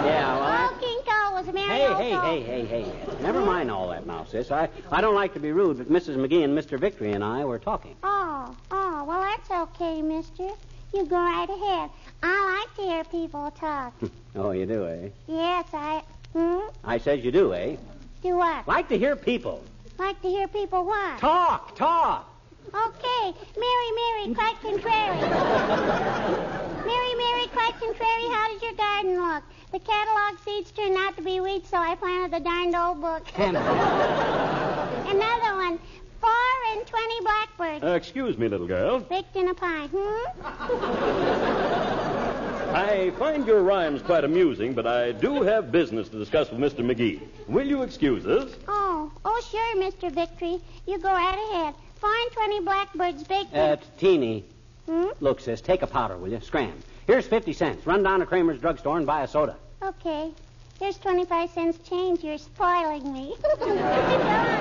Yeah, 0.00 0.34
well, 0.38 0.42
I- 0.42 0.70
Oh, 0.72 0.76
King 0.80 0.96
Cole 0.96 0.99
was 1.40 1.48
a 1.48 1.52
Mary 1.52 1.68
Hey, 1.68 1.86
old 1.86 1.96
hey, 1.96 2.42
hey, 2.42 2.64
hey, 2.64 2.82
hey. 2.82 3.22
Never 3.22 3.40
mind 3.40 3.70
all 3.70 3.88
that 3.88 4.06
now, 4.06 4.24
sis. 4.24 4.50
I, 4.50 4.68
I 4.92 5.00
don't 5.00 5.14
like 5.14 5.32
to 5.34 5.40
be 5.40 5.52
rude, 5.52 5.78
but 5.78 5.88
Mrs. 5.88 6.16
McGee 6.16 6.44
and 6.44 6.56
Mr. 6.56 6.78
Victory 6.78 7.12
and 7.12 7.24
I 7.24 7.44
were 7.46 7.58
talking. 7.58 7.96
Oh, 8.02 8.54
oh, 8.70 9.04
well, 9.04 9.20
that's 9.22 9.50
okay, 9.50 10.02
mister. 10.02 10.50
You 10.92 11.06
go 11.06 11.16
right 11.16 11.48
ahead. 11.48 11.90
I 12.22 12.66
like 12.66 12.76
to 12.76 12.82
hear 12.82 13.04
people 13.04 13.50
talk. 13.52 13.94
Oh, 14.36 14.52
you 14.52 14.64
do, 14.64 14.86
eh? 14.86 15.08
yes, 15.26 15.66
I. 15.72 16.04
Hmm? 16.34 16.60
I 16.84 16.98
says 16.98 17.24
you 17.24 17.32
do, 17.32 17.52
eh? 17.52 17.74
Do 18.22 18.36
what? 18.36 18.68
Like 18.68 18.88
to 18.90 18.96
hear 18.96 19.16
people. 19.16 19.64
Like 19.98 20.22
to 20.22 20.28
hear 20.28 20.46
people 20.46 20.84
what? 20.84 21.18
Talk, 21.18 21.74
talk. 21.74 22.32
Okay. 22.72 23.34
Mary, 23.58 23.90
Mary, 24.00 24.34
quite 24.36 24.54
contrary. 24.62 25.18
Mary, 26.86 27.14
Mary, 27.16 27.48
quite 27.48 27.74
contrary, 27.80 28.26
how 28.30 28.52
does 28.52 28.62
your 28.62 28.74
garden 28.74 29.20
look? 29.20 29.42
The 29.72 29.78
catalog 29.78 30.38
seeds 30.44 30.70
turned 30.72 30.96
out 30.96 31.16
to 31.16 31.22
be 31.22 31.40
wheat, 31.40 31.64
so 31.66 31.76
I 31.76 31.94
planted 31.94 32.32
the 32.32 32.40
darned 32.40 32.74
old 32.74 33.00
book. 33.00 33.24
Another 33.38 33.60
one. 35.56 35.78
Four 36.20 36.30
and 36.72 36.84
twenty 36.86 37.20
blackbirds. 37.22 37.84
Uh, 37.84 37.94
excuse 37.94 38.36
me, 38.36 38.48
little 38.48 38.66
girl. 38.66 38.98
Baked 39.00 39.36
in 39.36 39.48
a 39.48 39.54
pie. 39.54 39.86
Hmm? 39.90 40.26
I 42.74 43.10
find 43.18 43.46
your 43.46 43.62
rhymes 43.62 44.02
quite 44.02 44.24
amusing, 44.24 44.74
but 44.74 44.86
I 44.86 45.12
do 45.12 45.42
have 45.42 45.72
business 45.72 46.08
to 46.10 46.18
discuss 46.18 46.50
with 46.50 46.60
Mr. 46.60 46.84
McGee. 46.84 47.20
Will 47.48 47.66
you 47.66 47.82
excuse 47.82 48.26
us? 48.26 48.52
Oh, 48.68 49.10
oh, 49.24 49.40
sure, 49.50 49.76
Mr. 49.82 50.12
Victory. 50.12 50.60
You 50.86 50.98
go 50.98 51.08
right 51.12 51.38
ahead. 51.52 51.74
Four 51.96 52.10
and 52.12 52.32
twenty 52.32 52.60
blackbirds 52.60 53.22
baked 53.24 53.54
Uh, 53.54 53.76
Teeny. 53.98 54.44
Hmm? 54.86 55.06
look, 55.20 55.40
sis, 55.40 55.60
take 55.60 55.82
a 55.82 55.86
powder, 55.86 56.16
will 56.16 56.28
you? 56.30 56.40
Scram. 56.40 56.72
Here's 57.06 57.26
50 57.26 57.52
cents. 57.52 57.86
Run 57.86 58.02
down 58.02 58.20
to 58.20 58.26
Kramer's 58.26 58.60
drugstore 58.60 58.96
and 58.96 59.06
buy 59.06 59.22
a 59.22 59.28
soda. 59.28 59.56
Okay. 59.82 60.30
Here's 60.78 60.96
25 60.98 61.50
cents 61.50 61.78
change. 61.88 62.22
You're 62.24 62.38
spoiling 62.38 63.12
me. 63.12 63.34
so 63.42 63.66
long, 63.66 63.78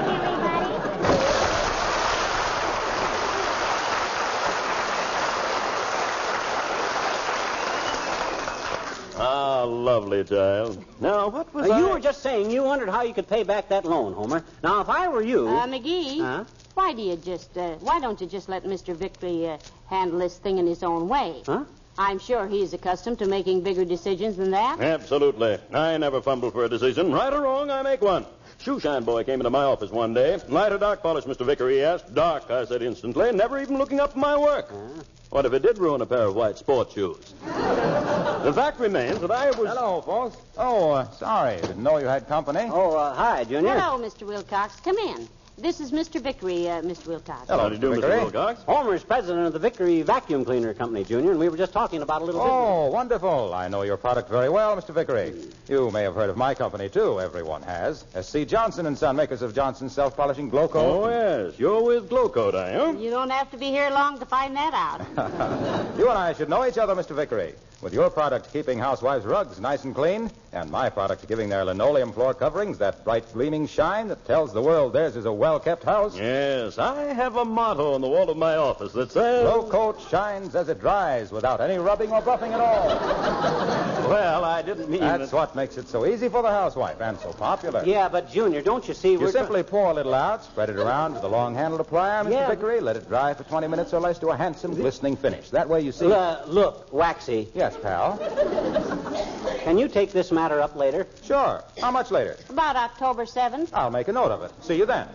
everybody. 0.09 1.79
Ah, 9.21 9.63
lovely 9.65 10.23
child. 10.23 10.83
Now, 11.01 11.27
what 11.27 11.53
was 11.53 11.69
Uh, 11.69 11.77
you 11.77 11.89
were 11.89 11.99
just 11.99 12.21
saying 12.21 12.51
you 12.51 12.63
wondered 12.63 12.87
how 12.89 13.01
you 13.03 13.13
could 13.13 13.27
pay 13.27 13.43
back 13.43 13.67
that 13.69 13.83
loan, 13.83 14.13
Homer. 14.13 14.43
Now, 14.63 14.79
if 14.79 14.87
I 14.89 15.09
were 15.09 15.21
you. 15.21 15.47
Uh, 15.49 15.67
McGee, 15.67 16.21
Huh? 16.21 16.45
why 16.73 16.93
do 16.93 17.01
you 17.01 17.17
just, 17.17 17.57
uh, 17.57 17.73
why 17.81 17.99
don't 17.99 18.21
you 18.21 18.27
just 18.27 18.47
let 18.47 18.63
Mr. 18.63 18.95
Victory 18.95 19.49
uh, 19.49 19.57
handle 19.87 20.19
this 20.19 20.37
thing 20.37 20.57
in 20.57 20.65
his 20.65 20.83
own 20.83 21.09
way? 21.09 21.43
Huh? 21.45 21.65
I'm 21.99 22.17
sure 22.17 22.47
he's 22.47 22.73
accustomed 22.73 23.19
to 23.19 23.25
making 23.25 23.59
bigger 23.59 23.83
decisions 23.83 24.37
than 24.37 24.51
that. 24.51 24.79
Absolutely. 24.79 25.57
I 25.73 25.97
never 25.97 26.21
fumble 26.21 26.49
for 26.49 26.63
a 26.63 26.69
decision. 26.69 27.11
Right 27.11 27.33
or 27.33 27.41
wrong, 27.41 27.69
I 27.69 27.81
make 27.81 28.01
one. 28.01 28.25
Shoeshine 28.63 29.03
boy 29.03 29.25
came 29.25 29.41
into 29.41 29.49
my 29.49 29.63
office 29.63 29.91
one 29.91 30.13
day. 30.13 30.39
Light 30.47 30.71
or 30.71 30.77
dark 30.77 31.01
polish, 31.03 31.25
Mr. 31.25 31.45
Vickery, 31.45 31.75
he 31.75 31.83
asked. 31.83 32.15
Dark, 32.15 32.49
I 32.49 32.63
said 32.63 32.81
instantly, 32.81 33.33
never 33.33 33.61
even 33.61 33.77
looking 33.77 33.99
up 33.99 34.11
at 34.11 34.15
my 34.15 34.37
work. 34.37 34.71
What 35.29 35.45
if 35.45 35.51
it 35.51 35.61
did 35.61 35.77
ruin 35.77 35.99
a 35.99 36.05
pair 36.05 36.23
of 36.23 36.35
white 36.35 36.57
sports 36.57 36.93
shoes? 36.93 37.33
the 37.43 38.53
fact 38.55 38.79
remains 38.79 39.19
that 39.19 39.31
I 39.31 39.51
was... 39.51 39.67
Hello, 39.67 39.99
folks. 40.01 40.37
Oh, 40.57 40.91
uh, 40.91 41.11
sorry. 41.11 41.57
Didn't 41.57 41.83
know 41.83 41.97
you 41.97 42.07
had 42.07 42.29
company. 42.29 42.69
Oh, 42.71 42.95
uh, 42.95 43.13
hi, 43.13 43.43
Junior. 43.43 43.77
Hello, 43.77 44.01
Mr. 44.01 44.25
Wilcox. 44.25 44.79
Come 44.79 44.97
in. 44.97 45.27
This 45.61 45.81
is 45.81 45.91
Mr. 45.91 46.21
Vickery, 46.21 46.69
uh, 46.69 46.81
Mr. 46.81 47.07
Wilcox. 47.07 47.49
How 47.49 47.67
do 47.67 47.75
you 47.75 47.81
do, 47.81 47.89
Mr. 47.91 47.95
Vickery. 47.95 48.19
Wilcox? 48.19 48.63
Homer's 48.63 49.03
president 49.03 49.45
of 49.45 49.51
the 49.51 49.59
Vickery 49.59 50.01
Vacuum 50.03 50.45
Cleaner 50.45 50.73
Company, 50.73 51.03
Junior, 51.03 51.31
and 51.31 51.39
we 51.39 51.49
were 51.49 51.57
just 51.57 51.73
talking 51.73 52.01
about 52.01 52.21
a 52.21 52.25
little 52.25 52.41
bit. 52.41 52.49
Oh, 52.49 52.85
wonderful. 52.89 53.53
I 53.53 53.67
know 53.67 53.81
your 53.81 53.97
product 53.97 54.29
very 54.29 54.47
well, 54.47 54.77
Mr. 54.77 54.93
Vickery. 54.93 55.33
You 55.67 55.91
may 55.91 56.03
have 56.03 56.15
heard 56.15 56.29
of 56.29 56.37
my 56.37 56.53
company, 56.53 56.87
too. 56.87 57.19
Everyone 57.19 57.61
has. 57.63 58.05
S.C. 58.15 58.45
Johnson 58.45 58.85
and 58.85 58.97
Son, 58.97 59.17
makers 59.17 59.41
of 59.41 59.53
Johnson's 59.53 59.91
self-polishing 59.91 60.47
Glo-Coat. 60.49 61.03
Oh, 61.03 61.09
yes. 61.09 61.59
You're 61.59 61.83
with 61.83 62.07
Glo-Coat, 62.07 62.55
I 62.55 62.69
am. 62.69 62.97
You 62.97 63.09
don't 63.09 63.29
have 63.29 63.51
to 63.51 63.57
be 63.57 63.65
here 63.67 63.89
long 63.89 64.17
to 64.19 64.25
find 64.25 64.55
that 64.55 64.73
out. 64.73 65.89
You 65.99 66.07
and 66.09 66.17
I 66.17 66.31
should 66.33 66.47
know 66.47 66.65
each 66.65 66.77
other, 66.77 66.95
Mr. 66.95 67.13
Vickery. 67.13 67.53
With 67.81 67.93
your 67.93 68.09
product 68.09 68.51
keeping 68.53 68.77
housewives' 68.77 69.25
rugs 69.25 69.59
nice 69.59 69.83
and 69.85 69.93
clean, 69.95 70.29
and 70.53 70.69
my 70.69 70.89
product 70.89 71.27
giving 71.27 71.47
their 71.49 71.63
linoleum 71.65 72.11
floor 72.11 72.33
coverings 72.33 72.77
that 72.77 73.03
bright 73.05 73.25
gleaming 73.33 73.67
shine 73.67 74.07
that 74.09 74.25
tells 74.25 74.53
the 74.53 74.61
world 74.61 74.93
theirs 74.93 75.15
is 75.15 75.25
a 75.25 75.31
well-kept 75.49 75.83
house. 75.83 76.15
Yes, 76.15 76.77
I 76.77 77.05
have 77.13 77.35
a 77.35 77.43
motto 77.43 77.95
on 77.95 78.01
the 78.01 78.07
wall 78.07 78.29
of 78.29 78.37
my 78.37 78.55
office 78.55 78.93
that 78.93 79.11
says... 79.11 79.43
Glo-Coat 79.43 79.99
shines 80.07 80.53
as 80.53 80.69
it 80.69 80.79
dries 80.79 81.31
without 81.31 81.59
any 81.59 81.79
rubbing 81.79 82.11
or 82.11 82.21
buffing 82.21 82.51
at 82.51 82.59
all. 82.59 83.98
Well, 84.09 84.43
I 84.43 84.61
didn't 84.61 84.89
mean 84.89 85.01
That's 85.01 85.29
that... 85.31 85.35
what 85.35 85.55
makes 85.55 85.77
it 85.77 85.87
so 85.87 86.05
easy 86.05 86.29
for 86.29 86.41
the 86.41 86.49
housewife 86.49 86.99
and 87.01 87.17
so 87.19 87.31
popular. 87.33 87.83
Yeah, 87.85 88.09
but 88.09 88.31
Junior, 88.31 88.61
don't 88.61 88.87
you 88.87 88.93
see 88.93 89.11
You 89.13 89.19
we're 89.19 89.31
simply 89.31 89.63
pour 89.63 89.91
a 89.91 89.93
little 89.93 90.13
out, 90.13 90.43
spread 90.43 90.69
it 90.69 90.77
around 90.77 91.13
with 91.13 91.23
a 91.23 91.27
long-handled 91.27 91.87
plier, 91.87 92.23
Mr. 92.25 92.31
Yeah. 92.31 92.47
Vickery, 92.49 92.79
let 92.79 92.95
it 92.95 93.07
dry 93.07 93.33
for 93.33 93.43
20 93.43 93.67
minutes 93.67 93.93
or 93.93 93.99
less 93.99 94.17
to 94.19 94.29
a 94.29 94.37
handsome, 94.37 94.73
glistening 94.73 95.15
finish. 95.15 95.49
That 95.51 95.69
way 95.69 95.81
you 95.81 95.91
see... 95.91 96.11
Uh, 96.11 96.45
look, 96.45 96.91
Waxy, 96.91 97.47
Yes, 97.53 97.77
pal. 97.81 98.17
can 99.63 99.77
you 99.77 99.87
take 99.87 100.11
this 100.11 100.31
matter 100.31 100.59
up 100.61 100.75
later? 100.75 101.07
Sure. 101.23 101.63
How 101.79 101.91
much 101.91 102.11
later? 102.11 102.37
About 102.49 102.75
October 102.75 103.25
7th. 103.25 103.69
I'll 103.73 103.91
make 103.91 104.07
a 104.07 104.13
note 104.13 104.31
of 104.31 104.43
it. 104.43 104.51
See 104.63 104.75
you 104.75 104.85
then. 104.85 105.07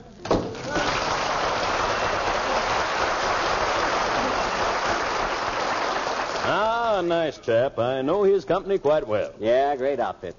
Ah, 6.94 7.00
nice 7.00 7.38
chap. 7.38 7.80
I 7.80 8.02
know 8.02 8.22
his 8.22 8.44
company 8.44 8.78
quite 8.78 9.04
well. 9.04 9.32
Yeah, 9.40 9.74
great 9.74 9.98
outfit. 9.98 10.36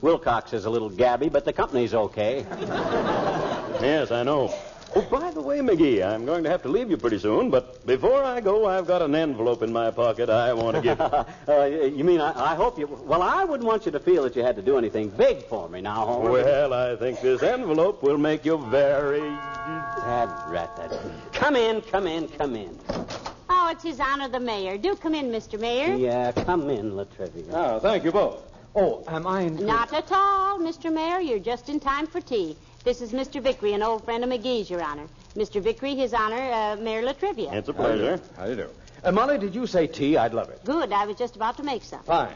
Wilcox 0.00 0.54
is 0.54 0.64
a 0.64 0.70
little 0.70 0.88
gabby, 0.88 1.28
but 1.28 1.44
the 1.44 1.52
company's 1.52 1.92
okay. 1.92 2.46
Yes, 3.82 4.10
I 4.10 4.22
know. 4.22 4.54
Oh, 4.96 5.02
by 5.10 5.30
the 5.30 5.42
way, 5.42 5.58
McGee, 5.58 6.02
I'm 6.02 6.24
going 6.24 6.42
to 6.44 6.48
have 6.48 6.62
to 6.62 6.70
leave 6.70 6.88
you 6.88 6.96
pretty 6.96 7.18
soon, 7.18 7.50
but 7.50 7.84
before 7.86 8.22
I 8.22 8.40
go, 8.40 8.64
I've 8.64 8.86
got 8.86 9.02
an 9.02 9.14
envelope 9.14 9.62
in 9.62 9.74
my 9.74 9.90
pocket 9.90 10.30
I 10.30 10.54
want 10.54 10.76
to 10.76 10.80
give 10.80 10.98
you. 10.98 11.04
uh, 11.52 11.64
you 11.66 12.02
mean 12.02 12.22
I, 12.22 12.52
I 12.52 12.54
hope 12.54 12.78
you? 12.78 12.86
Well, 12.86 13.20
I 13.20 13.44
wouldn't 13.44 13.66
want 13.66 13.84
you 13.84 13.92
to 13.92 14.00
feel 14.00 14.22
that 14.22 14.34
you 14.36 14.42
had 14.42 14.56
to 14.56 14.62
do 14.62 14.78
anything 14.78 15.10
big 15.10 15.42
for 15.42 15.68
me 15.68 15.82
now, 15.82 16.06
Homer. 16.06 16.30
Well, 16.30 16.72
I 16.72 16.96
think 16.96 17.20
this 17.20 17.42
envelope 17.42 18.02
will 18.02 18.16
make 18.16 18.46
you 18.46 18.56
very. 18.68 19.20
Dad, 19.20 20.30
rat 20.48 20.74
that. 20.78 20.98
Come 21.34 21.56
in, 21.56 21.82
come 21.82 22.06
in, 22.06 22.28
come 22.28 22.56
in. 22.56 22.78
Oh, 23.66 23.70
it's 23.70 23.82
his 23.82 23.98
honor, 23.98 24.28
the 24.28 24.40
mayor. 24.40 24.76
Do 24.76 24.94
come 24.94 25.14
in, 25.14 25.30
Mr. 25.30 25.58
Mayor. 25.58 25.94
Yeah, 25.94 26.32
come 26.32 26.68
in, 26.68 26.94
La 26.94 27.04
Trivia. 27.04 27.44
Oh, 27.50 27.80
thank 27.80 28.04
you 28.04 28.12
both. 28.12 28.42
Oh, 28.74 29.02
am 29.08 29.26
I 29.26 29.40
in? 29.40 29.64
Not 29.64 29.90
at 29.94 30.12
all, 30.12 30.58
Mr. 30.58 30.92
Mayor. 30.92 31.18
You're 31.18 31.38
just 31.38 31.70
in 31.70 31.80
time 31.80 32.06
for 32.06 32.20
tea. 32.20 32.58
This 32.84 33.00
is 33.00 33.12
Mr. 33.12 33.40
Vickery, 33.42 33.72
an 33.72 33.82
old 33.82 34.04
friend 34.04 34.22
of 34.22 34.28
McGee's, 34.28 34.68
Your 34.68 34.82
Honor. 34.82 35.06
Mr. 35.34 35.62
Vickery, 35.62 35.94
his 35.94 36.12
honor, 36.12 36.52
uh, 36.52 36.76
Mayor 36.76 37.00
La 37.00 37.14
Trivia. 37.14 37.54
It's 37.54 37.70
a 37.70 37.72
pleasure. 37.72 38.20
How 38.36 38.44
do 38.44 38.50
you 38.50 38.56
do? 38.56 38.68
Uh, 39.02 39.12
Molly, 39.12 39.38
did 39.38 39.54
you 39.54 39.66
say 39.66 39.86
tea? 39.86 40.18
I'd 40.18 40.34
love 40.34 40.50
it. 40.50 40.62
Good. 40.66 40.92
I 40.92 41.06
was 41.06 41.16
just 41.16 41.34
about 41.34 41.56
to 41.56 41.62
make 41.62 41.84
some. 41.84 42.02
Fine. 42.02 42.34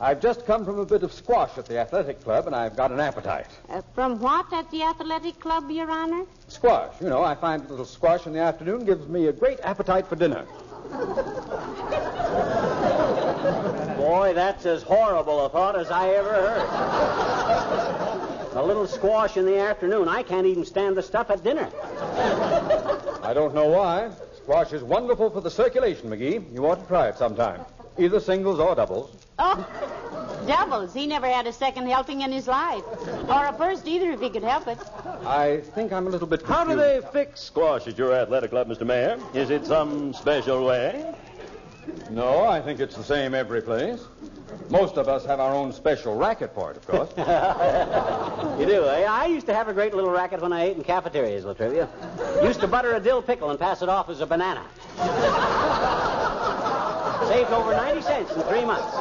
I've 0.00 0.20
just 0.20 0.44
come 0.44 0.64
from 0.64 0.80
a 0.80 0.84
bit 0.84 1.04
of 1.04 1.12
squash 1.12 1.56
at 1.56 1.66
the 1.66 1.78
athletic 1.78 2.20
club, 2.24 2.48
and 2.48 2.56
I've 2.56 2.74
got 2.76 2.90
an 2.90 2.98
appetite. 2.98 3.46
Uh, 3.68 3.80
from 3.94 4.18
what 4.18 4.52
at 4.52 4.68
the 4.72 4.82
athletic 4.82 5.38
club, 5.38 5.70
Your 5.70 5.88
Honor? 5.88 6.24
Squash. 6.48 7.00
You 7.00 7.08
know, 7.08 7.22
I 7.22 7.36
find 7.36 7.64
a 7.64 7.68
little 7.68 7.84
squash 7.84 8.26
in 8.26 8.32
the 8.32 8.40
afternoon 8.40 8.84
gives 8.84 9.06
me 9.06 9.28
a 9.28 9.32
great 9.32 9.60
appetite 9.60 10.08
for 10.08 10.16
dinner. 10.16 10.44
Boy, 13.96 14.32
that's 14.34 14.66
as 14.66 14.82
horrible 14.82 15.46
a 15.46 15.48
thought 15.48 15.78
as 15.78 15.92
I 15.92 16.08
ever 16.10 16.32
heard. 16.32 16.66
a 18.56 18.62
little 18.62 18.88
squash 18.88 19.36
in 19.36 19.46
the 19.46 19.58
afternoon. 19.58 20.08
I 20.08 20.24
can't 20.24 20.46
even 20.46 20.64
stand 20.64 20.96
the 20.96 21.02
stuff 21.02 21.30
at 21.30 21.44
dinner. 21.44 21.70
I 23.22 23.32
don't 23.32 23.54
know 23.54 23.68
why. 23.68 24.10
Squash 24.36 24.72
is 24.72 24.82
wonderful 24.82 25.30
for 25.30 25.40
the 25.40 25.50
circulation, 25.50 26.10
McGee. 26.10 26.52
You 26.52 26.66
ought 26.66 26.80
to 26.80 26.86
try 26.86 27.06
it 27.08 27.16
sometime. 27.16 27.64
Either 27.98 28.20
singles 28.20 28.58
or 28.58 28.74
doubles. 28.74 29.10
Oh, 29.38 30.44
doubles. 30.46 30.92
He 30.92 31.06
never 31.06 31.26
had 31.26 31.46
a 31.46 31.52
second 31.52 31.86
helping 31.86 32.22
in 32.22 32.32
his 32.32 32.46
life. 32.48 32.82
Or 33.28 33.46
a 33.46 33.54
first 33.56 33.86
either, 33.86 34.10
if 34.10 34.20
he 34.20 34.30
could 34.30 34.42
help 34.42 34.66
it. 34.66 34.78
I 35.26 35.60
think 35.74 35.92
I'm 35.92 36.06
a 36.06 36.10
little 36.10 36.26
bit 36.26 36.42
How 36.42 36.64
do 36.64 36.76
they 36.76 37.00
fix 37.12 37.40
squash 37.40 37.86
at 37.86 37.96
your 37.96 38.12
athletic 38.12 38.50
club, 38.50 38.68
Mr. 38.68 38.86
Mayor? 38.86 39.18
Is 39.32 39.50
it 39.50 39.66
some 39.66 40.12
special 40.12 40.64
way? 40.64 41.14
No, 42.10 42.44
I 42.44 42.60
think 42.60 42.80
it's 42.80 42.96
the 42.96 43.04
same 43.04 43.34
every 43.34 43.60
place. 43.60 44.00
Most 44.70 44.96
of 44.96 45.08
us 45.08 45.24
have 45.26 45.40
our 45.40 45.52
own 45.52 45.72
special 45.72 46.16
racket 46.16 46.54
for 46.54 46.70
it, 46.70 46.76
of 46.78 46.86
course. 46.86 47.10
You 48.58 48.66
do, 48.66 48.86
eh? 48.86 49.04
I 49.04 49.26
used 49.26 49.46
to 49.46 49.54
have 49.54 49.68
a 49.68 49.72
great 49.72 49.94
little 49.94 50.10
racket 50.10 50.40
when 50.40 50.52
I 50.52 50.64
ate 50.64 50.76
in 50.76 50.84
cafeterias, 50.84 51.44
La 51.44 51.54
Trivia. 51.54 51.88
Used 52.42 52.60
to 52.60 52.68
butter 52.68 52.94
a 52.94 53.00
dill 53.00 53.20
pickle 53.20 53.50
and 53.50 53.58
pass 53.58 53.82
it 53.82 53.88
off 53.88 54.08
as 54.08 54.20
a 54.20 54.26
banana. 54.26 54.64
Saved 57.34 57.50
over 57.50 57.72
90 57.72 58.02
cents 58.02 58.30
in 58.30 58.42
three 58.42 58.64
months. 58.64 58.94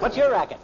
What's 0.00 0.16
your 0.16 0.32
racket? 0.32 0.58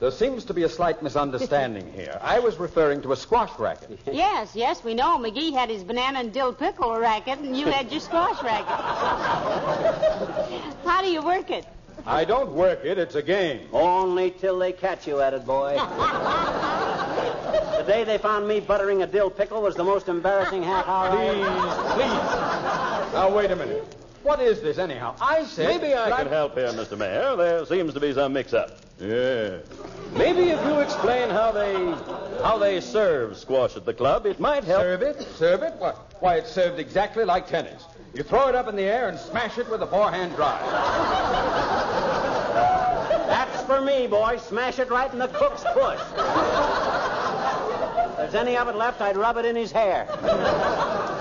there 0.00 0.10
seems 0.10 0.44
to 0.46 0.52
be 0.52 0.64
a 0.64 0.68
slight 0.68 1.04
misunderstanding 1.04 1.92
here. 1.94 2.18
I 2.20 2.40
was 2.40 2.58
referring 2.58 3.00
to 3.02 3.12
a 3.12 3.16
squash 3.16 3.56
racket. 3.56 3.96
Yes, 4.10 4.56
yes, 4.56 4.82
we 4.82 4.92
know. 4.92 5.16
McGee 5.18 5.52
had 5.52 5.70
his 5.70 5.84
banana 5.84 6.18
and 6.18 6.32
dill 6.32 6.52
pickle 6.52 6.98
racket, 6.98 7.38
and 7.38 7.56
you 7.56 7.66
had 7.66 7.92
your 7.92 8.00
squash 8.00 8.42
racket. 8.42 8.66
How 10.84 11.00
do 11.00 11.08
you 11.08 11.22
work 11.22 11.48
it? 11.48 11.64
I 12.04 12.24
don't 12.24 12.50
work 12.50 12.84
it, 12.84 12.98
it's 12.98 13.14
a 13.14 13.22
game. 13.22 13.68
Only 13.72 14.32
till 14.32 14.58
they 14.58 14.72
catch 14.72 15.06
you 15.06 15.20
at 15.20 15.32
it, 15.32 15.46
boy. 15.46 15.74
the 17.78 17.84
day 17.86 18.02
they 18.02 18.18
found 18.18 18.48
me 18.48 18.58
buttering 18.58 19.04
a 19.04 19.06
dill 19.06 19.30
pickle 19.30 19.62
was 19.62 19.76
the 19.76 19.84
most 19.84 20.08
embarrassing 20.08 20.64
half 20.64 20.88
hour 20.88 21.10
I 21.10 21.14
Please, 21.14 21.46
ever... 21.46 21.94
please. 21.94 23.12
Now, 23.14 23.30
wait 23.32 23.52
a 23.52 23.56
minute. 23.56 23.94
What 24.24 24.40
is 24.40 24.62
this, 24.62 24.78
anyhow? 24.78 25.14
I 25.20 25.44
said. 25.44 25.68
Maybe 25.68 25.92
I 25.92 26.08
that 26.08 26.18
can 26.20 26.28
help 26.28 26.54
here, 26.54 26.68
Mr. 26.68 26.96
Mayor. 26.96 27.36
There 27.36 27.66
seems 27.66 27.92
to 27.92 28.00
be 28.00 28.14
some 28.14 28.32
mix-up. 28.32 28.70
Yeah. 28.98 29.58
Maybe 30.16 30.48
if 30.48 30.64
you 30.64 30.80
explain 30.80 31.28
how 31.28 31.52
they 31.52 31.74
how 32.42 32.56
they 32.56 32.80
serve 32.80 33.36
squash 33.36 33.76
at 33.76 33.84
the 33.84 33.92
club, 33.92 34.24
it 34.24 34.40
might 34.40 34.64
help. 34.64 34.80
Serve 34.80 35.02
it? 35.02 35.22
Serve 35.36 35.62
it? 35.62 35.74
What? 35.74 35.96
Why, 36.20 36.36
it's 36.36 36.50
served 36.50 36.78
exactly 36.80 37.24
like 37.24 37.46
tennis. 37.46 37.84
You 38.14 38.22
throw 38.22 38.48
it 38.48 38.54
up 38.54 38.66
in 38.66 38.76
the 38.76 38.84
air 38.84 39.10
and 39.10 39.18
smash 39.18 39.58
it 39.58 39.68
with 39.68 39.82
a 39.82 39.86
forehand 39.86 40.34
drive. 40.36 40.64
That's 43.26 43.62
for 43.64 43.74
for 43.74 43.80
me, 43.80 44.06
boy. 44.06 44.36
Smash 44.38 44.78
it 44.78 44.88
right 44.88 45.12
in 45.12 45.18
the 45.18 45.26
cook's 45.28 45.64
puss. 45.64 46.00
if 48.10 48.16
there's 48.16 48.34
any 48.34 48.56
of 48.56 48.68
it 48.68 48.76
left, 48.76 49.00
I'd 49.00 49.16
rub 49.16 49.36
it 49.36 49.44
in 49.44 49.56
his 49.56 49.72
hair. 49.72 50.06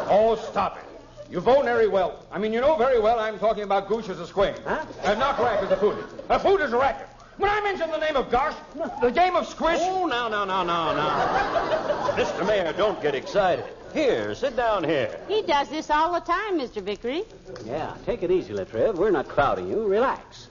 Oh, 0.10 0.36
stop 0.52 0.78
it. 0.78 0.93
You 1.34 1.40
vote 1.40 1.66
very 1.66 1.88
well. 1.88 2.24
I 2.32 2.38
mean, 2.38 2.54
you 2.54 2.62
know 2.62 2.76
very 2.76 3.00
well 3.00 3.20
I'm 3.20 3.40
talking 3.40 3.64
about 3.64 3.88
Gooch 3.88 4.08
as 4.08 4.20
a 4.20 4.28
square. 4.28 4.56
Huh? 4.68 4.86
And 5.02 5.18
not 5.18 5.40
racket 5.40 5.68
the 5.68 5.78
food. 5.78 5.98
A 6.30 6.40
food 6.40 6.62
is 6.62 6.74
a 6.74 6.78
racket. 6.78 7.08
When 7.38 7.50
I 7.50 7.60
mention 7.62 7.90
the 7.90 7.98
name 7.98 8.16
of 8.16 8.30
gosh, 8.30 8.54
the 9.02 9.10
game 9.10 9.36
of 9.36 9.48
squish. 9.48 9.80
Oh, 9.82 10.06
now, 10.06 10.28
now, 10.28 10.46
now, 10.46 10.62
now, 10.62 10.94
now. 10.94 12.12
Mr. 12.24 12.46
Mayor, 12.46 12.72
don't 12.74 13.02
get 13.02 13.16
excited. 13.16 13.66
Here, 13.96 14.36
sit 14.36 14.56
down 14.56 14.84
here. 14.84 15.20
He 15.28 15.42
does 15.42 15.70
this 15.70 15.90
all 15.90 16.14
the 16.14 16.20
time, 16.20 16.60
Mr. 16.60 16.84
Vickery. 16.84 17.24
Yeah, 17.66 17.96
take 18.06 18.22
it 18.22 18.30
easy, 18.30 18.54
La 18.54 18.66
Triv. 18.66 18.94
We're 18.94 19.10
not 19.10 19.28
crowding 19.28 19.68
you. 19.68 19.88
Relax. 19.88 20.50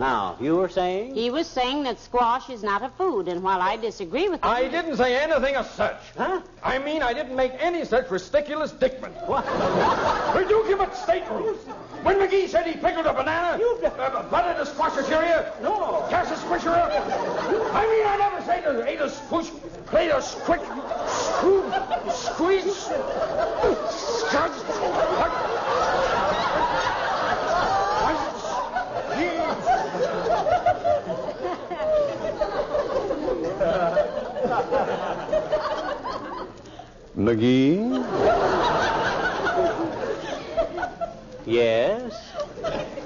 Now, 0.00 0.38
you 0.40 0.56
were 0.56 0.70
saying? 0.70 1.14
He 1.14 1.28
was 1.28 1.46
saying 1.46 1.82
that 1.82 2.00
squash 2.00 2.48
is 2.48 2.62
not 2.62 2.82
a 2.82 2.88
food, 2.96 3.28
and 3.28 3.42
while 3.42 3.60
I 3.60 3.76
disagree 3.76 4.30
with 4.30 4.42
him. 4.42 4.48
I 4.48 4.66
didn't 4.66 4.96
say 4.96 5.14
anything 5.14 5.56
of 5.56 5.66
such. 5.66 6.00
Huh? 6.16 6.40
I 6.64 6.78
mean, 6.78 7.02
I 7.02 7.12
didn't 7.12 7.36
make 7.36 7.52
any 7.58 7.84
such 7.84 8.10
ridiculous 8.10 8.72
dickman. 8.72 9.12
What? 9.28 9.44
Will 10.34 10.48
you 10.48 10.64
give 10.66 10.80
it 10.80 10.94
stateroom? 10.96 11.54
When 12.02 12.16
McGee 12.16 12.48
said 12.48 12.66
he 12.66 12.80
pickled 12.80 13.04
a 13.04 13.12
banana, 13.12 13.58
You- 13.58 13.78
uh, 13.84 14.22
butted 14.30 14.56
a 14.62 14.64
squashateria, 14.64 15.60
No. 15.60 16.06
cast 16.08 16.32
a 16.32 16.36
squisher 16.46 16.72
up. 16.72 16.90
I 17.74 17.82
mean, 17.86 18.06
I 18.06 18.16
never 18.16 18.40
say 18.46 18.62
to 18.62 18.88
ate 18.88 19.00
a 19.02 19.10
squish, 19.10 19.50
played 19.84 20.12
a 20.12 20.22
squick, 20.22 20.62
screw, 21.10 21.62
squeeze, 22.10 22.74
scud, 24.24 24.50
McGee? 37.20 38.00
Yes? 41.46 42.32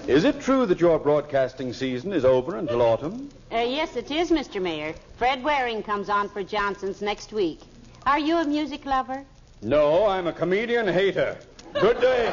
Is 0.07 0.25
it 0.25 0.41
true 0.41 0.67
that 0.67 0.81
your 0.81 0.99
broadcasting 0.99 1.73
season 1.73 2.13
is 2.13 2.25
over 2.25 2.57
until 2.57 2.83
autumn? 2.83 3.31
Uh, 3.51 3.59
yes, 3.59 3.97
it 3.97 4.11
is, 4.11 4.31
Mr. 4.31 4.61
Mayor. 4.61 4.95
Fred 5.17 5.43
Waring 5.43 5.83
comes 5.83 6.09
on 6.09 6.29
for 6.29 6.43
Johnson's 6.43 7.03
next 7.03 7.33
week. 7.33 7.61
Are 8.07 8.19
you 8.19 8.37
a 8.37 8.45
music 8.45 8.85
lover? 8.85 9.25
No, 9.63 10.07
I'm 10.07 10.27
a 10.27 10.33
comedian 10.33 10.87
hater. 10.87 11.39
Good 11.73 12.01
day. 12.01 12.29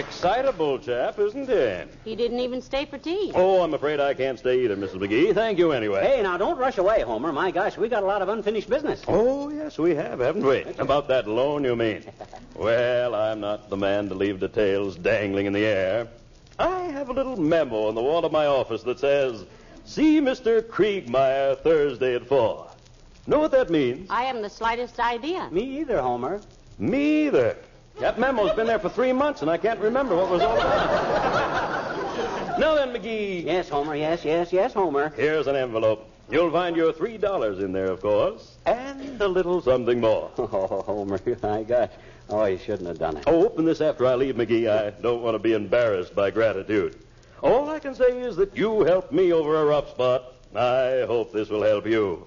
Excitable 0.00 0.78
chap, 0.78 1.18
isn't 1.18 1.46
he? 1.46 2.10
He 2.10 2.16
didn't 2.16 2.40
even 2.40 2.62
stay 2.62 2.86
for 2.86 2.96
tea. 2.96 3.32
Oh, 3.34 3.60
I'm 3.60 3.74
afraid 3.74 4.00
I 4.00 4.14
can't 4.14 4.38
stay 4.38 4.64
either, 4.64 4.74
Mrs. 4.74 4.94
McGee. 4.94 5.34
Thank 5.34 5.58
you 5.58 5.72
anyway. 5.72 6.02
Hey, 6.02 6.22
now 6.22 6.38
don't 6.38 6.56
rush 6.56 6.78
away, 6.78 7.02
Homer. 7.02 7.32
My 7.32 7.50
gosh, 7.50 7.76
we 7.76 7.90
got 7.90 8.02
a 8.02 8.06
lot 8.06 8.22
of 8.22 8.30
unfinished 8.30 8.70
business. 8.70 9.02
Oh, 9.06 9.50
yes, 9.50 9.78
we 9.78 9.94
have, 9.94 10.20
haven't 10.20 10.46
we? 10.46 10.62
About 10.78 11.06
that 11.08 11.28
loan, 11.28 11.64
you 11.64 11.76
mean? 11.76 12.04
Well, 12.56 13.14
I'm 13.14 13.40
not 13.40 13.70
the 13.70 13.76
man 13.76 14.08
to 14.10 14.14
leave 14.14 14.40
details 14.40 14.94
dangling 14.96 15.46
in 15.46 15.54
the 15.54 15.64
air. 15.64 16.08
I 16.58 16.80
have 16.84 17.08
a 17.08 17.12
little 17.12 17.38
memo 17.38 17.88
on 17.88 17.94
the 17.94 18.02
wall 18.02 18.22
of 18.24 18.32
my 18.32 18.44
office 18.44 18.82
that 18.82 18.98
says, 18.98 19.46
See 19.86 20.20
Mr. 20.20 20.60
Kriegmeyer 20.60 21.58
Thursday 21.62 22.14
at 22.16 22.26
4. 22.26 22.70
Know 23.26 23.38
what 23.38 23.50
that 23.52 23.70
means? 23.70 24.08
I 24.10 24.24
haven't 24.24 24.42
the 24.42 24.50
slightest 24.50 25.00
idea. 25.00 25.48
Me 25.50 25.80
either, 25.80 26.02
Homer. 26.02 26.42
Me 26.78 27.26
either. 27.26 27.56
That 27.98 28.18
memo's 28.18 28.52
been 28.54 28.66
there 28.66 28.78
for 28.78 28.88
three 28.88 29.12
months, 29.12 29.42
and 29.42 29.50
I 29.50 29.58
can't 29.58 29.80
remember 29.80 30.16
what 30.16 30.30
was 30.30 30.42
all 30.42 30.56
about. 30.56 32.58
now 32.58 32.74
then, 32.74 32.94
McGee. 32.94 33.44
Yes, 33.44 33.68
Homer. 33.68 33.94
Yes, 33.94 34.24
yes, 34.24 34.52
yes, 34.52 34.72
Homer. 34.72 35.12
Here's 35.16 35.46
an 35.46 35.56
envelope. 35.56 36.06
You'll 36.30 36.52
find 36.52 36.76
your 36.76 36.92
three 36.92 37.18
dollars 37.18 37.58
in 37.58 37.72
there, 37.72 37.90
of 37.90 38.00
course, 38.00 38.56
and 38.64 39.20
a 39.20 39.26
little 39.26 39.60
something 39.60 40.00
more. 40.00 40.30
Oh, 40.38 40.82
Homer, 40.86 41.18
my 41.42 41.64
gosh. 41.64 41.90
Oh, 42.28 42.44
you 42.44 42.58
shouldn't 42.58 42.86
have 42.86 42.98
done 42.98 43.16
it. 43.16 43.24
Oh, 43.26 43.44
open 43.44 43.64
this 43.64 43.80
after 43.80 44.06
I 44.06 44.14
leave, 44.14 44.36
McGee. 44.36 44.70
I 44.70 44.90
don't 45.02 45.22
want 45.22 45.34
to 45.34 45.40
be 45.40 45.54
embarrassed 45.54 46.14
by 46.14 46.30
gratitude. 46.30 46.96
All 47.42 47.68
I 47.68 47.80
can 47.80 47.94
say 47.94 48.20
is 48.20 48.36
that 48.36 48.56
you 48.56 48.84
helped 48.84 49.12
me 49.12 49.32
over 49.32 49.56
a 49.56 49.64
rough 49.64 49.90
spot. 49.90 50.34
I 50.54 51.04
hope 51.06 51.32
this 51.32 51.48
will 51.48 51.62
help 51.62 51.86
you. 51.86 52.24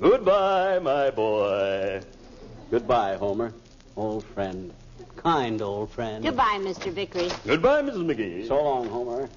Goodbye, 0.00 0.80
my 0.80 1.10
boy. 1.10 2.00
Goodbye, 2.70 3.16
Homer. 3.16 3.52
Old 3.96 4.24
friend. 4.24 4.72
Kind 5.22 5.62
old 5.62 5.90
friend. 5.90 6.22
Goodbye, 6.24 6.58
Mr. 6.60 6.92
Vickery. 6.92 7.28
Goodbye, 7.44 7.82
Mrs. 7.82 8.04
McGee. 8.06 8.46
So 8.46 8.62
long, 8.62 8.88
Homer. 8.88 9.28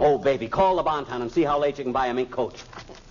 Oh, 0.00 0.18
baby, 0.18 0.48
call 0.48 0.76
the 0.76 0.82
Bonton 0.82 1.22
and 1.22 1.30
see 1.30 1.42
how 1.42 1.58
late 1.58 1.78
you 1.78 1.84
can 1.84 1.92
buy 1.92 2.08
a 2.08 2.14
mink 2.14 2.32
coat. 2.32 2.60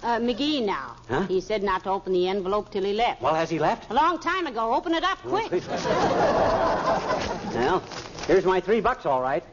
Uh, 0.03 0.19
McGee 0.19 0.65
now. 0.65 0.97
Huh? 1.07 1.21
He 1.27 1.39
said 1.39 1.63
not 1.63 1.83
to 1.83 1.91
open 1.91 2.11
the 2.11 2.27
envelope 2.27 2.71
till 2.71 2.83
he 2.83 2.91
left. 2.91 3.21
Well, 3.21 3.33
has 3.33 3.49
he 3.49 3.57
left? 3.59 3.89
A 3.89 3.93
long 3.93 4.19
time 4.19 4.47
ago. 4.47 4.73
Open 4.73 4.93
it 4.93 5.03
up 5.03 5.19
quick. 5.19 5.49
Well, 7.53 7.83
here's 8.27 8.43
my 8.43 8.59
three 8.59 8.81
bucks, 8.81 9.05
all 9.05 9.21
right. 9.21 9.43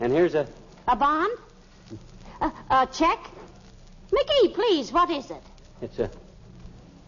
And 0.00 0.10
here's 0.12 0.34
a. 0.34 0.46
A 0.88 0.96
bond? 0.96 1.36
A, 2.40 2.52
a 2.70 2.88
check? 2.90 3.18
McGee, 4.10 4.54
please, 4.54 4.92
what 4.92 5.10
is 5.10 5.30
it? 5.30 5.42
It's 5.82 5.98
a. 5.98 6.10